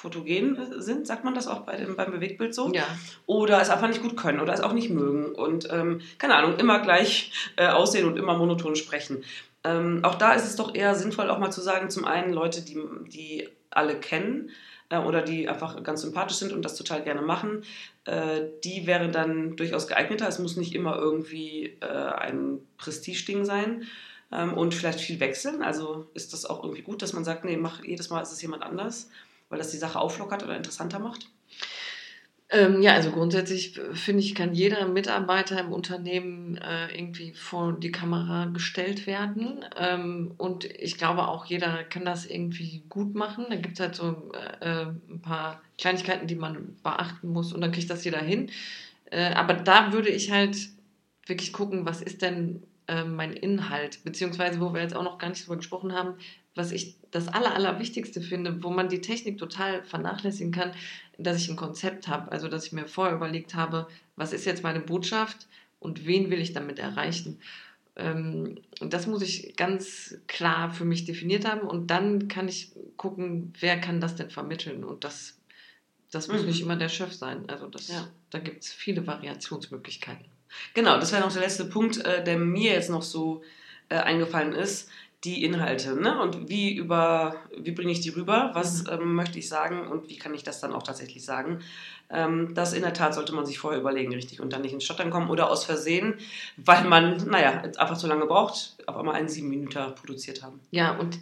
unfotogen 0.03 0.57
sind, 0.81 1.07
sagt 1.07 1.25
man 1.25 1.35
das 1.35 1.47
auch 1.47 1.61
bei 1.61 1.77
dem, 1.77 1.97
beim 1.97 2.11
Bewegtbild 2.11 2.55
so? 2.55 2.73
Ja. 2.73 2.87
Oder 3.27 3.61
es 3.61 3.71
einfach 3.71 3.89
nicht 3.89 4.03
gut 4.03 4.17
können 4.17 4.41
oder 4.41 4.53
es 4.53 4.61
auch 4.61 4.73
nicht 4.73 4.91
mögen 4.91 5.35
und, 5.35 5.69
ähm, 5.71 6.01
keine 6.19 6.37
Ahnung, 6.37 6.59
immer 6.59 6.81
gleich 6.81 7.33
äh, 7.57 7.69
aussehen 7.69 8.07
und 8.07 8.17
immer 8.17 8.37
monoton 8.37 8.77
sprechen. 8.77 9.25
Ähm, 9.63 10.01
auch 10.03 10.15
da 10.15 10.33
ist 10.33 10.45
es 10.45 10.57
doch 10.57 10.75
eher 10.75 10.95
sinnvoll, 10.95 11.29
auch 11.29 11.39
mal 11.39 11.51
zu 11.51 11.61
sagen, 11.61 11.91
zum 11.91 12.05
einen 12.05 12.33
Leute, 12.33 12.63
die, 12.63 12.79
die 13.09 13.49
alle 13.71 13.97
kennen 13.97 14.51
äh, 14.89 14.99
oder 14.99 15.23
die 15.23 15.49
einfach 15.49 15.83
ganz 15.83 16.01
sympathisch 16.01 16.39
sind 16.39 16.53
und 16.53 16.65
das 16.65 16.77
total 16.77 17.03
gerne 17.03 17.23
machen, 17.23 17.63
äh, 18.07 18.43
die 18.65 18.87
wären 18.87 19.13
dann 19.13 19.57
durchaus 19.57 19.87
geeigneter. 19.87 20.27
Es 20.27 20.39
muss 20.39 20.57
nicht 20.57 20.75
immer 20.75 20.97
irgendwie 20.97 21.77
äh, 21.81 21.87
ein 21.87 22.61
Prestigeding 22.79 23.45
sein 23.45 23.87
ähm, 24.33 24.55
und 24.55 24.75
vielleicht 24.75 25.01
viel 25.01 25.21
wechseln. 25.21 25.63
Also 25.63 26.09
ist 26.15 26.33
das 26.33 26.47
auch 26.47 26.65
irgendwie 26.65 26.83
gut, 26.83 27.03
dass 27.03 27.13
man 27.13 27.25
sagt, 27.25 27.45
nee, 27.45 27.59
mach 27.59 27.85
jedes 27.85 28.09
Mal 28.09 28.23
ist 28.23 28.33
es 28.33 28.41
jemand 28.41 28.63
anders, 28.63 29.11
weil 29.51 29.59
das 29.59 29.71
die 29.71 29.77
Sache 29.77 30.01
auflockert 30.01 30.43
oder 30.43 30.57
interessanter 30.57 30.99
macht? 30.99 31.27
Ähm, 32.53 32.83
ja, 32.83 32.95
also 32.95 33.13
grundsätzlich 33.13 33.79
finde 33.93 34.23
ich, 34.23 34.35
kann 34.35 34.55
jeder 34.55 34.89
Mitarbeiter 34.89 35.61
im 35.61 35.73
Unternehmen 35.73 36.57
äh, 36.57 36.93
irgendwie 36.93 37.33
vor 37.33 37.75
die 37.75 37.93
Kamera 37.93 38.47
gestellt 38.47 39.07
werden. 39.07 39.65
Ähm, 39.77 40.35
und 40.37 40.65
ich 40.65 40.99
glaube 40.99 41.29
auch, 41.29 41.45
jeder 41.45 41.85
kann 41.85 42.05
das 42.05 42.27
irgendwie 42.27 42.83
gut 42.89 43.15
machen. 43.15 43.47
Da 43.51 43.57
gibt 43.57 43.75
es 43.75 43.81
halt 43.81 43.95
so 43.95 44.33
äh, 44.61 44.87
ein 44.87 45.23
paar 45.23 45.63
Kleinigkeiten, 45.79 46.27
die 46.27 46.35
man 46.35 46.77
beachten 46.83 47.29
muss 47.29 47.53
und 47.53 47.61
dann 47.61 47.71
kriegt 47.71 47.89
das 47.89 48.05
jeder 48.05 48.19
hin. 48.19 48.51
Äh, 49.11 49.33
aber 49.35 49.55
da 49.55 49.93
würde 49.93 50.09
ich 50.09 50.33
halt 50.33 50.57
wirklich 51.27 51.53
gucken, 51.53 51.87
was 51.87 52.03
ist 52.03 52.21
denn 52.21 52.65
äh, 52.89 53.05
mein 53.05 53.33
Inhalt, 53.33 54.03
beziehungsweise 54.03 54.61
wo 54.61 54.75
wir 54.75 54.83
jetzt 54.83 54.97
auch 54.97 55.05
noch 55.05 55.19
gar 55.19 55.29
nicht 55.29 55.45
drüber 55.45 55.57
gesprochen 55.57 55.93
haben, 55.93 56.15
was 56.55 56.73
ich 56.73 56.97
das 57.11 57.29
Aller, 57.29 57.55
Allerwichtigste 57.55 58.21
finde, 58.21 58.63
wo 58.63 58.71
man 58.71 58.89
die 58.89 59.01
Technik 59.01 59.39
total 59.39 59.83
vernachlässigen 59.85 60.53
kann, 60.53 60.73
dass 61.19 61.39
ich 61.39 61.49
ein 61.49 61.57
Konzept 61.57 62.09
habe. 62.09 62.31
Also, 62.33 62.49
dass 62.49 62.67
ich 62.67 62.73
mir 62.73 62.87
vorher 62.87 63.15
überlegt 63.15 63.55
habe, 63.55 63.89
was 64.17 64.33
ist 64.33 64.47
jetzt 64.47 64.63
meine 64.63 64.81
Botschaft 64.81 65.47
und 65.79 66.07
wen 66.07 66.31
will 66.31 66.41
ich 66.41 66.53
damit 66.53 66.79
erreichen. 66.79 67.41
Ähm, 67.97 68.59
und 68.81 68.93
das 68.93 69.07
muss 69.07 69.23
ich 69.23 69.57
ganz 69.57 70.19
klar 70.27 70.73
für 70.73 70.85
mich 70.85 71.05
definiert 71.05 71.45
haben. 71.45 71.63
Und 71.63 71.89
dann 71.89 72.29
kann 72.29 72.49
ich 72.49 72.73
gucken, 72.97 73.53
wer 73.61 73.81
kann 73.81 74.01
das 74.01 74.17
denn 74.17 74.31
vermitteln. 74.31 74.85
Und 74.85 75.05
das, 75.05 75.39
das 76.11 76.29
muss 76.29 76.43
mhm. 76.43 76.49
nicht 76.49 76.63
immer 76.63 76.77
der 76.77 76.89
Chef 76.89 77.13
sein. 77.13 77.49
Also, 77.49 77.67
das, 77.69 77.89
ja. 77.89 78.09
da 78.31 78.39
gibt 78.39 78.65
es 78.65 78.73
viele 78.73 79.07
Variationsmöglichkeiten. 79.07 80.27
Genau, 80.75 80.99
das 80.99 81.13
wäre 81.13 81.23
noch 81.23 81.33
der 81.33 81.43
letzte 81.43 81.65
Punkt, 81.65 81.99
äh, 82.05 82.25
der 82.25 82.39
mir 82.39 82.73
jetzt 82.73 82.91
noch 82.91 83.03
so 83.03 83.43
äh, 83.89 83.97
eingefallen 83.97 84.53
ist 84.53 84.91
die 85.25 85.45
Inhalte 85.45 86.01
ne? 86.01 86.21
und 86.21 86.49
wie 86.49 86.75
über 86.75 87.37
wie 87.57 87.73
bringe 87.73 87.93
ich 87.93 88.01
die 88.01 88.09
rüber, 88.09 88.51
was 88.55 88.85
mhm. 88.85 88.91
ähm, 88.91 89.15
möchte 89.15 89.39
ich 89.39 89.49
sagen 89.49 89.87
und 89.87 90.09
wie 90.09 90.17
kann 90.17 90.35
ich 90.35 90.43
das 90.43 90.61
dann 90.61 90.73
auch 90.73 90.83
tatsächlich 90.83 91.25
sagen. 91.25 91.61
Ähm, 92.09 92.55
das 92.55 92.73
in 92.73 92.83
der 92.83 92.95
Tat 92.95 93.15
sollte 93.15 93.35
man 93.35 93.45
sich 93.45 93.59
vorher 93.59 93.81
überlegen, 93.81 94.15
richtig, 94.15 94.41
und 94.41 94.53
dann 94.53 94.63
nicht 94.63 94.73
ins 94.73 94.85
Stottern 94.85 95.11
kommen 95.11 95.29
oder 95.29 95.51
aus 95.51 95.65
Versehen, 95.65 96.15
weil 96.57 96.85
man, 96.85 97.29
naja, 97.29 97.63
einfach 97.77 97.99
zu 97.99 98.07
lange 98.07 98.27
braucht, 98.27 98.77
auf 98.87 98.97
einmal 98.97 99.15
einen 99.15 99.29
sieben 99.29 99.49
Minuten 99.49 99.95
produziert 99.95 100.43
haben. 100.43 100.61
Ja, 100.71 100.97
und 100.97 101.19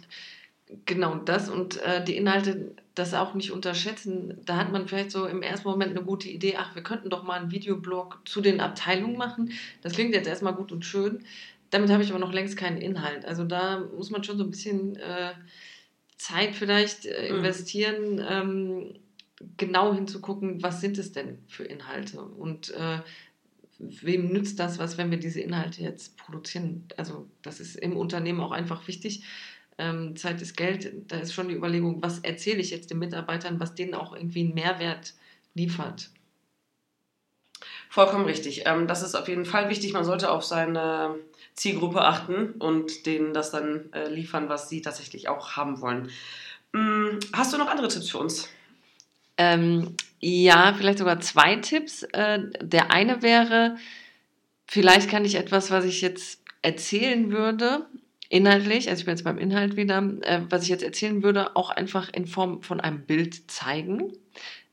genau 0.85 1.15
das 1.15 1.49
und 1.49 1.81
äh, 1.81 2.03
die 2.03 2.15
Inhalte, 2.15 2.71
das 2.95 3.13
auch 3.13 3.33
nicht 3.33 3.51
unterschätzen. 3.51 4.37
Da 4.45 4.57
hat 4.57 4.71
man 4.71 4.87
vielleicht 4.87 5.11
so 5.11 5.25
im 5.25 5.41
ersten 5.41 5.67
Moment 5.67 5.91
eine 5.91 6.05
gute 6.05 6.29
Idee, 6.29 6.55
ach, 6.57 6.75
wir 6.75 6.83
könnten 6.83 7.09
doch 7.09 7.23
mal 7.23 7.39
einen 7.39 7.51
Videoblog 7.51 8.19
zu 8.25 8.41
den 8.41 8.59
Abteilungen 8.59 9.17
machen. 9.17 9.51
Das 9.81 9.93
klingt 9.93 10.13
jetzt 10.13 10.27
erstmal 10.27 10.53
gut 10.53 10.71
und 10.71 10.85
schön. 10.85 11.23
Damit 11.69 11.89
habe 11.89 12.03
ich 12.03 12.09
aber 12.09 12.19
noch 12.19 12.33
längst 12.33 12.57
keinen 12.57 12.77
Inhalt. 12.77 13.25
Also 13.25 13.43
da 13.43 13.79
muss 13.95 14.09
man 14.09 14.23
schon 14.23 14.37
so 14.37 14.43
ein 14.43 14.49
bisschen 14.49 14.95
äh, 14.95 15.33
Zeit 16.17 16.55
vielleicht 16.55 17.05
äh, 17.05 17.29
mhm. 17.29 17.37
investieren, 17.37 18.13
mhm. 18.15 18.25
ähm, 18.29 18.99
genau 19.57 19.93
hinzugucken, 19.93 20.61
was 20.61 20.81
sind 20.81 20.97
es 20.97 21.11
denn 21.11 21.39
für 21.47 21.63
Inhalte 21.63 22.21
und 22.21 22.71
äh, 22.71 22.99
wem 23.79 24.27
nützt 24.27 24.59
das 24.59 24.77
was, 24.77 24.97
wenn 24.97 25.11
wir 25.11 25.19
diese 25.19 25.39
Inhalte 25.39 25.81
jetzt 25.81 26.17
produzieren. 26.17 26.85
Also 26.97 27.27
das 27.41 27.61
ist 27.61 27.77
im 27.77 27.95
Unternehmen 27.95 28.41
auch 28.41 28.51
einfach 28.51 28.87
wichtig. 28.87 29.23
Ähm, 29.77 30.17
Zeit 30.17 30.41
ist 30.41 30.57
Geld. 30.57 30.91
Da 31.07 31.19
ist 31.19 31.33
schon 31.33 31.47
die 31.47 31.55
Überlegung, 31.55 32.03
was 32.03 32.19
erzähle 32.19 32.59
ich 32.59 32.71
jetzt 32.71 32.91
den 32.91 32.99
Mitarbeitern, 32.99 33.61
was 33.61 33.75
denen 33.75 33.93
auch 33.93 34.13
irgendwie 34.13 34.41
einen 34.41 34.53
Mehrwert 34.53 35.13
liefert. 35.53 36.09
Vollkommen 37.89 38.25
richtig. 38.25 38.63
Ähm, 38.65 38.87
das 38.87 39.01
ist 39.01 39.15
auf 39.15 39.29
jeden 39.29 39.45
Fall 39.45 39.69
wichtig. 39.69 39.93
Man 39.93 40.03
sollte 40.03 40.31
auf 40.31 40.43
seine 40.43 41.15
Zielgruppe 41.59 42.01
achten 42.01 42.53
und 42.53 43.05
denen 43.05 43.33
das 43.33 43.51
dann 43.51 43.91
äh, 43.91 44.07
liefern, 44.09 44.47
was 44.47 44.69
sie 44.69 44.81
tatsächlich 44.81 45.27
auch 45.27 45.57
haben 45.57 45.81
wollen. 45.81 46.09
Hm, 46.73 47.19
hast 47.33 47.53
du 47.53 47.57
noch 47.57 47.67
andere 47.67 47.89
Tipps 47.89 48.09
für 48.09 48.19
uns? 48.19 48.47
Ähm, 49.37 49.95
ja, 50.21 50.73
vielleicht 50.77 50.99
sogar 50.99 51.19
zwei 51.19 51.57
Tipps. 51.57 52.03
Äh, 52.03 52.39
der 52.61 52.91
eine 52.91 53.21
wäre, 53.21 53.75
vielleicht 54.67 55.09
kann 55.09 55.25
ich 55.25 55.35
etwas, 55.35 55.69
was 55.69 55.83
ich 55.83 56.01
jetzt 56.01 56.41
erzählen 56.61 57.31
würde, 57.31 57.85
inhaltlich, 58.29 58.89
also 58.89 58.99
ich 59.01 59.05
bin 59.05 59.15
jetzt 59.15 59.23
beim 59.23 59.37
Inhalt 59.37 59.75
wieder, 59.75 59.97
äh, 60.21 60.41
was 60.49 60.63
ich 60.63 60.69
jetzt 60.69 60.83
erzählen 60.83 61.23
würde, 61.23 61.55
auch 61.57 61.71
einfach 61.71 62.09
in 62.13 62.25
Form 62.25 62.61
von 62.61 62.79
einem 62.79 63.05
Bild 63.05 63.51
zeigen. 63.51 64.13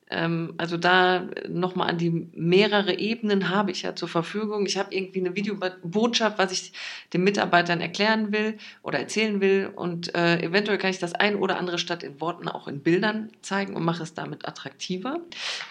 Ähm, 0.08 0.54
also 0.56 0.76
da 0.76 1.28
nochmal 1.48 1.90
an 1.90 1.98
die 1.98 2.28
mehrere 2.32 2.98
Ebenen 2.98 3.50
habe 3.50 3.72
ich 3.72 3.82
ja 3.82 3.96
zur 3.96 4.08
Verfügung. 4.08 4.66
Ich 4.66 4.78
habe 4.78 4.94
irgendwie 4.94 5.20
eine 5.20 5.34
Videobotschaft, 5.34 6.38
was 6.38 6.52
ich 6.52 6.72
den 7.12 7.24
Mitarbeitern 7.24 7.80
erklären 7.80 8.32
will 8.32 8.58
oder 8.82 9.00
erzählen 9.00 9.40
will 9.40 9.70
und 9.74 10.14
äh, 10.14 10.40
eventuell 10.40 10.78
kann 10.78 10.90
ich 10.90 10.98
das 10.98 11.14
ein 11.14 11.36
oder 11.36 11.58
andere 11.58 11.78
statt 11.78 12.02
in 12.04 12.20
Worten 12.20 12.48
auch 12.48 12.68
in 12.68 12.80
Bildern 12.80 13.30
zeigen 13.42 13.74
und 13.74 13.84
mache 13.84 14.04
es 14.04 14.14
damit 14.14 14.46
attraktiver. 14.46 15.18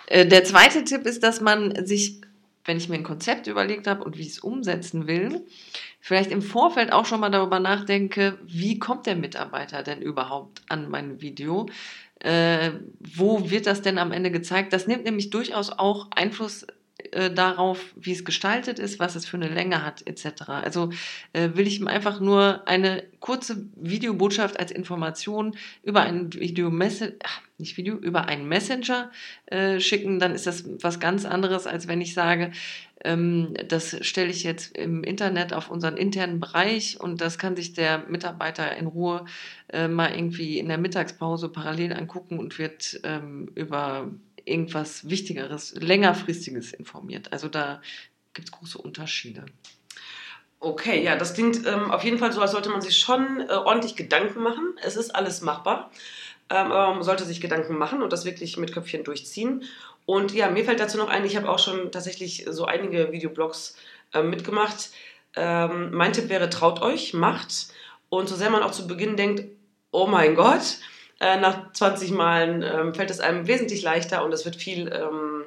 Äh, 0.07 0.25
der 0.25 0.43
zweite 0.43 0.83
Tipp 0.83 1.05
ist, 1.05 1.23
dass 1.23 1.39
man 1.39 1.85
sich, 1.85 2.19
wenn 2.65 2.77
ich 2.77 2.89
mir 2.89 2.95
ein 2.95 3.03
Konzept 3.03 3.47
überlegt 3.47 3.87
habe 3.87 4.03
und 4.03 4.17
wie 4.17 4.23
ich 4.23 4.29
es 4.29 4.39
umsetzen 4.39 5.07
will, 5.07 5.45
vielleicht 6.01 6.31
im 6.31 6.41
Vorfeld 6.41 6.91
auch 6.91 7.05
schon 7.05 7.21
mal 7.21 7.31
darüber 7.31 7.59
nachdenke, 7.59 8.37
wie 8.45 8.79
kommt 8.79 9.05
der 9.05 9.15
Mitarbeiter 9.15 9.81
denn 9.81 10.01
überhaupt 10.01 10.61
an 10.67 10.89
mein 10.89 11.21
Video? 11.21 11.67
Äh, 12.19 12.71
wo 12.99 13.49
wird 13.49 13.67
das 13.67 13.81
denn 13.81 13.97
am 13.97 14.11
Ende 14.11 14.31
gezeigt? 14.31 14.73
Das 14.73 14.87
nimmt 14.87 15.03
nämlich 15.03 15.29
durchaus 15.29 15.69
auch 15.69 16.09
Einfluss 16.11 16.65
äh, 17.11 17.31
darauf, 17.31 17.93
wie 17.95 18.11
es 18.11 18.25
gestaltet 18.25 18.79
ist, 18.79 18.99
was 18.99 19.15
es 19.15 19.25
für 19.25 19.37
eine 19.37 19.49
Länge 19.49 19.83
hat, 19.83 20.05
etc. 20.07 20.49
Also 20.49 20.89
äh, 21.33 21.49
will 21.53 21.67
ich 21.67 21.79
ihm 21.79 21.87
einfach 21.87 22.19
nur 22.19 22.67
eine 22.67 23.03
kurze 23.19 23.65
Videobotschaft 23.75 24.59
als 24.59 24.71
Information 24.71 25.55
über 25.83 26.01
ein 26.01 26.33
Video 26.33 26.69
nicht 27.57 27.77
Video, 27.77 27.95
über 27.95 28.27
einen 28.27 28.47
Messenger 28.47 29.11
äh, 29.45 29.79
schicken, 29.79 30.19
dann 30.19 30.33
ist 30.33 30.45
das 30.45 30.65
was 30.81 30.99
ganz 30.99 31.25
anderes, 31.25 31.67
als 31.67 31.87
wenn 31.87 32.01
ich 32.01 32.13
sage, 32.13 32.51
ähm, 33.03 33.53
das 33.67 34.05
stelle 34.05 34.29
ich 34.29 34.43
jetzt 34.43 34.77
im 34.77 35.03
Internet 35.03 35.53
auf 35.53 35.69
unseren 35.69 35.95
internen 35.95 36.39
Bereich 36.39 36.99
und 36.99 37.21
das 37.21 37.37
kann 37.37 37.55
sich 37.55 37.73
der 37.73 37.99
Mitarbeiter 38.09 38.75
in 38.75 38.87
Ruhe 38.87 39.25
äh, 39.69 39.87
mal 39.87 40.13
irgendwie 40.13 40.59
in 40.59 40.67
der 40.67 40.77
Mittagspause 40.77 41.49
parallel 41.49 41.93
angucken 41.93 42.39
und 42.39 42.59
wird 42.59 42.99
ähm, 43.03 43.49
über 43.55 44.11
irgendwas 44.45 45.09
Wichtigeres, 45.09 45.73
längerfristiges 45.75 46.73
informiert. 46.73 47.33
Also 47.33 47.47
da 47.47 47.81
gibt 48.33 48.49
es 48.49 48.51
große 48.51 48.77
Unterschiede. 48.77 49.45
Okay, 50.59 51.03
ja, 51.03 51.15
das 51.15 51.33
klingt 51.33 51.65
ähm, 51.67 51.91
auf 51.91 52.03
jeden 52.03 52.17
Fall 52.17 52.31
so, 52.31 52.41
als 52.41 52.51
sollte 52.51 52.69
man 52.69 52.81
sich 52.81 52.97
schon 52.97 53.41
äh, 53.41 53.53
ordentlich 53.53 53.95
Gedanken 53.95 54.41
machen. 54.41 54.75
Es 54.81 54.95
ist 54.95 55.13
alles 55.13 55.41
machbar, 55.41 55.91
ähm, 56.49 56.71
aber 56.71 56.93
man 56.93 57.03
sollte 57.03 57.25
sich 57.25 57.41
Gedanken 57.41 57.77
machen 57.77 58.01
und 58.01 58.11
das 58.13 58.25
wirklich 58.25 58.57
mit 58.57 58.73
Köpfchen 58.73 59.03
durchziehen. 59.03 59.63
Und 60.05 60.33
ja, 60.33 60.49
mir 60.49 60.65
fällt 60.65 60.79
dazu 60.79 60.97
noch 60.97 61.09
ein, 61.09 61.25
ich 61.25 61.35
habe 61.35 61.49
auch 61.49 61.59
schon 61.59 61.91
tatsächlich 61.91 62.45
so 62.49 62.65
einige 62.65 63.11
Videoblogs 63.11 63.75
äh, 64.13 64.23
mitgemacht. 64.23 64.91
Ähm, 65.35 65.91
mein 65.91 66.13
Tipp 66.13 66.29
wäre, 66.29 66.49
traut 66.49 66.81
euch, 66.81 67.13
macht. 67.13 67.67
Und 68.09 68.29
so 68.29 68.35
sehr 68.35 68.49
man 68.49 68.63
auch 68.63 68.71
zu 68.71 68.87
Beginn 68.87 69.17
denkt, 69.17 69.43
oh 69.91 70.07
mein 70.07 70.35
Gott, 70.35 70.77
äh, 71.25 71.39
nach 71.39 71.71
20 71.73 72.11
Malen 72.11 72.61
ähm, 72.61 72.93
fällt 72.93 73.09
es 73.09 73.19
einem 73.19 73.47
wesentlich 73.47 73.81
leichter 73.81 74.23
und 74.23 74.31
es 74.31 74.45
wird 74.45 74.55
viel 74.55 74.91
ähm, 74.93 75.43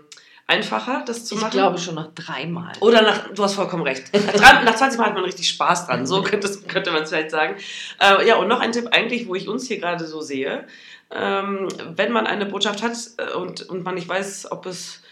einfacher, 0.49 1.05
das 1.07 1.25
zu 1.25 1.37
ich 1.37 1.41
machen. 1.41 1.51
Ich 1.51 1.53
glaube 1.53 1.79
schon 1.79 1.95
nach 1.95 2.09
dreimal. 2.15 2.73
Oder 2.81 3.03
nach, 3.03 3.33
du 3.33 3.43
hast 3.45 3.55
vollkommen 3.55 3.85
recht. 3.85 4.13
nach, 4.41 4.65
nach 4.65 4.75
20 4.75 4.99
Mal 4.99 5.07
hat 5.07 5.15
man 5.15 5.25
richtig 5.25 5.49
Spaß 5.49 5.87
dran, 5.87 6.07
so 6.07 6.23
könnte, 6.23 6.51
könnte 6.67 6.91
man 6.91 7.03
es 7.03 7.11
vielleicht 7.11 7.31
sagen. 7.31 7.57
Äh, 8.01 8.27
ja, 8.27 8.37
und 8.37 8.49
noch 8.49 8.61
ein 8.61 8.73
Tipp 8.73 8.89
eigentlich, 8.91 9.29
wo 9.29 9.35
ich 9.35 9.47
uns 9.47 9.69
hier 9.69 9.79
gerade 9.79 10.07
so 10.07 10.21
sehe. 10.21 10.67
Ähm, 11.11 11.69
wenn 11.95 12.13
man 12.13 12.27
eine 12.27 12.47
Botschaft 12.47 12.83
hat 12.83 12.97
äh, 13.19 13.35
und, 13.35 13.63
und 13.63 13.85
man 13.85 13.95
nicht 13.95 14.09
weiß, 14.09 14.51
ob 14.51 14.67
es 14.67 15.03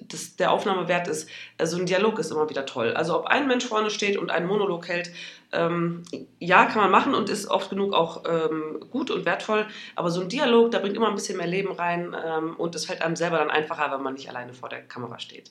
das 0.00 0.36
der 0.36 0.50
Aufnahme 0.52 0.88
wert 0.88 1.08
ist. 1.08 1.28
Also 1.56 1.78
ein 1.78 1.86
Dialog 1.86 2.18
ist 2.18 2.30
immer 2.30 2.50
wieder 2.50 2.66
toll. 2.66 2.92
Also 2.92 3.18
ob 3.18 3.26
ein 3.26 3.46
Mensch 3.46 3.64
vorne 3.64 3.90
steht 3.90 4.18
und 4.18 4.30
einen 4.30 4.46
Monolog 4.46 4.86
hält, 4.88 5.10
ähm, 5.52 6.02
ja, 6.38 6.66
kann 6.66 6.82
man 6.82 6.90
machen 6.90 7.14
und 7.14 7.30
ist 7.30 7.48
oft 7.48 7.70
genug 7.70 7.94
auch 7.94 8.24
ähm, 8.28 8.84
gut 8.90 9.10
und 9.10 9.24
wertvoll. 9.24 9.66
Aber 9.96 10.10
so 10.10 10.20
ein 10.20 10.28
Dialog, 10.28 10.70
da 10.70 10.78
bringt 10.78 10.96
immer 10.96 11.08
ein 11.08 11.14
bisschen 11.14 11.38
mehr 11.38 11.46
Leben 11.46 11.72
rein 11.72 12.14
ähm, 12.24 12.56
und 12.56 12.74
es 12.74 12.86
fällt 12.86 13.02
einem 13.02 13.16
selber 13.16 13.38
dann 13.38 13.50
einfacher, 13.50 13.90
wenn 13.90 14.02
man 14.02 14.14
nicht 14.14 14.28
alleine 14.28 14.52
vor 14.52 14.68
der 14.68 14.82
Kamera 14.82 15.18
steht. 15.18 15.50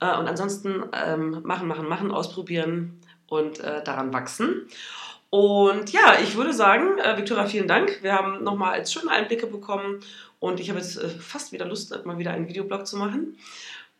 Äh, 0.00 0.16
und 0.16 0.26
ansonsten 0.26 0.82
ähm, 0.92 1.40
machen, 1.44 1.68
machen, 1.68 1.88
machen, 1.88 2.10
ausprobieren 2.10 3.00
und 3.28 3.60
äh, 3.60 3.82
daran 3.84 4.12
wachsen. 4.12 4.66
Und 5.30 5.92
ja, 5.92 6.16
ich 6.22 6.36
würde 6.36 6.52
sagen, 6.52 6.98
äh, 6.98 7.16
Viktoria, 7.16 7.46
vielen 7.46 7.68
Dank. 7.68 8.02
Wir 8.02 8.12
haben 8.12 8.44
nochmal 8.44 8.72
als 8.72 8.92
schöne 8.92 9.10
Einblicke 9.10 9.46
bekommen 9.46 10.00
und 10.40 10.60
ich 10.60 10.68
habe 10.68 10.80
jetzt 10.80 10.98
äh, 10.98 11.08
fast 11.08 11.52
wieder 11.52 11.64
Lust, 11.64 12.04
mal 12.04 12.18
wieder 12.18 12.32
einen 12.32 12.48
Videoblog 12.48 12.86
zu 12.86 12.98
machen. 12.98 13.38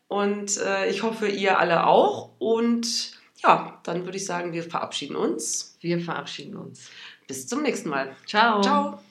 Und 0.08 0.58
äh, 0.58 0.90
ich 0.90 1.02
hoffe, 1.02 1.26
ihr 1.26 1.58
alle 1.58 1.86
auch. 1.86 2.30
Und 2.38 3.12
ja, 3.44 3.80
dann 3.82 4.04
würde 4.04 4.16
ich 4.16 4.26
sagen, 4.26 4.52
wir 4.52 4.62
verabschieden 4.62 5.16
uns. 5.16 5.76
Wir 5.80 6.00
verabschieden 6.00 6.56
uns. 6.56 6.90
Bis 7.26 7.46
zum 7.46 7.62
nächsten 7.62 7.88
Mal. 7.88 8.14
Ciao. 8.26 8.62
Ciao. 8.62 9.02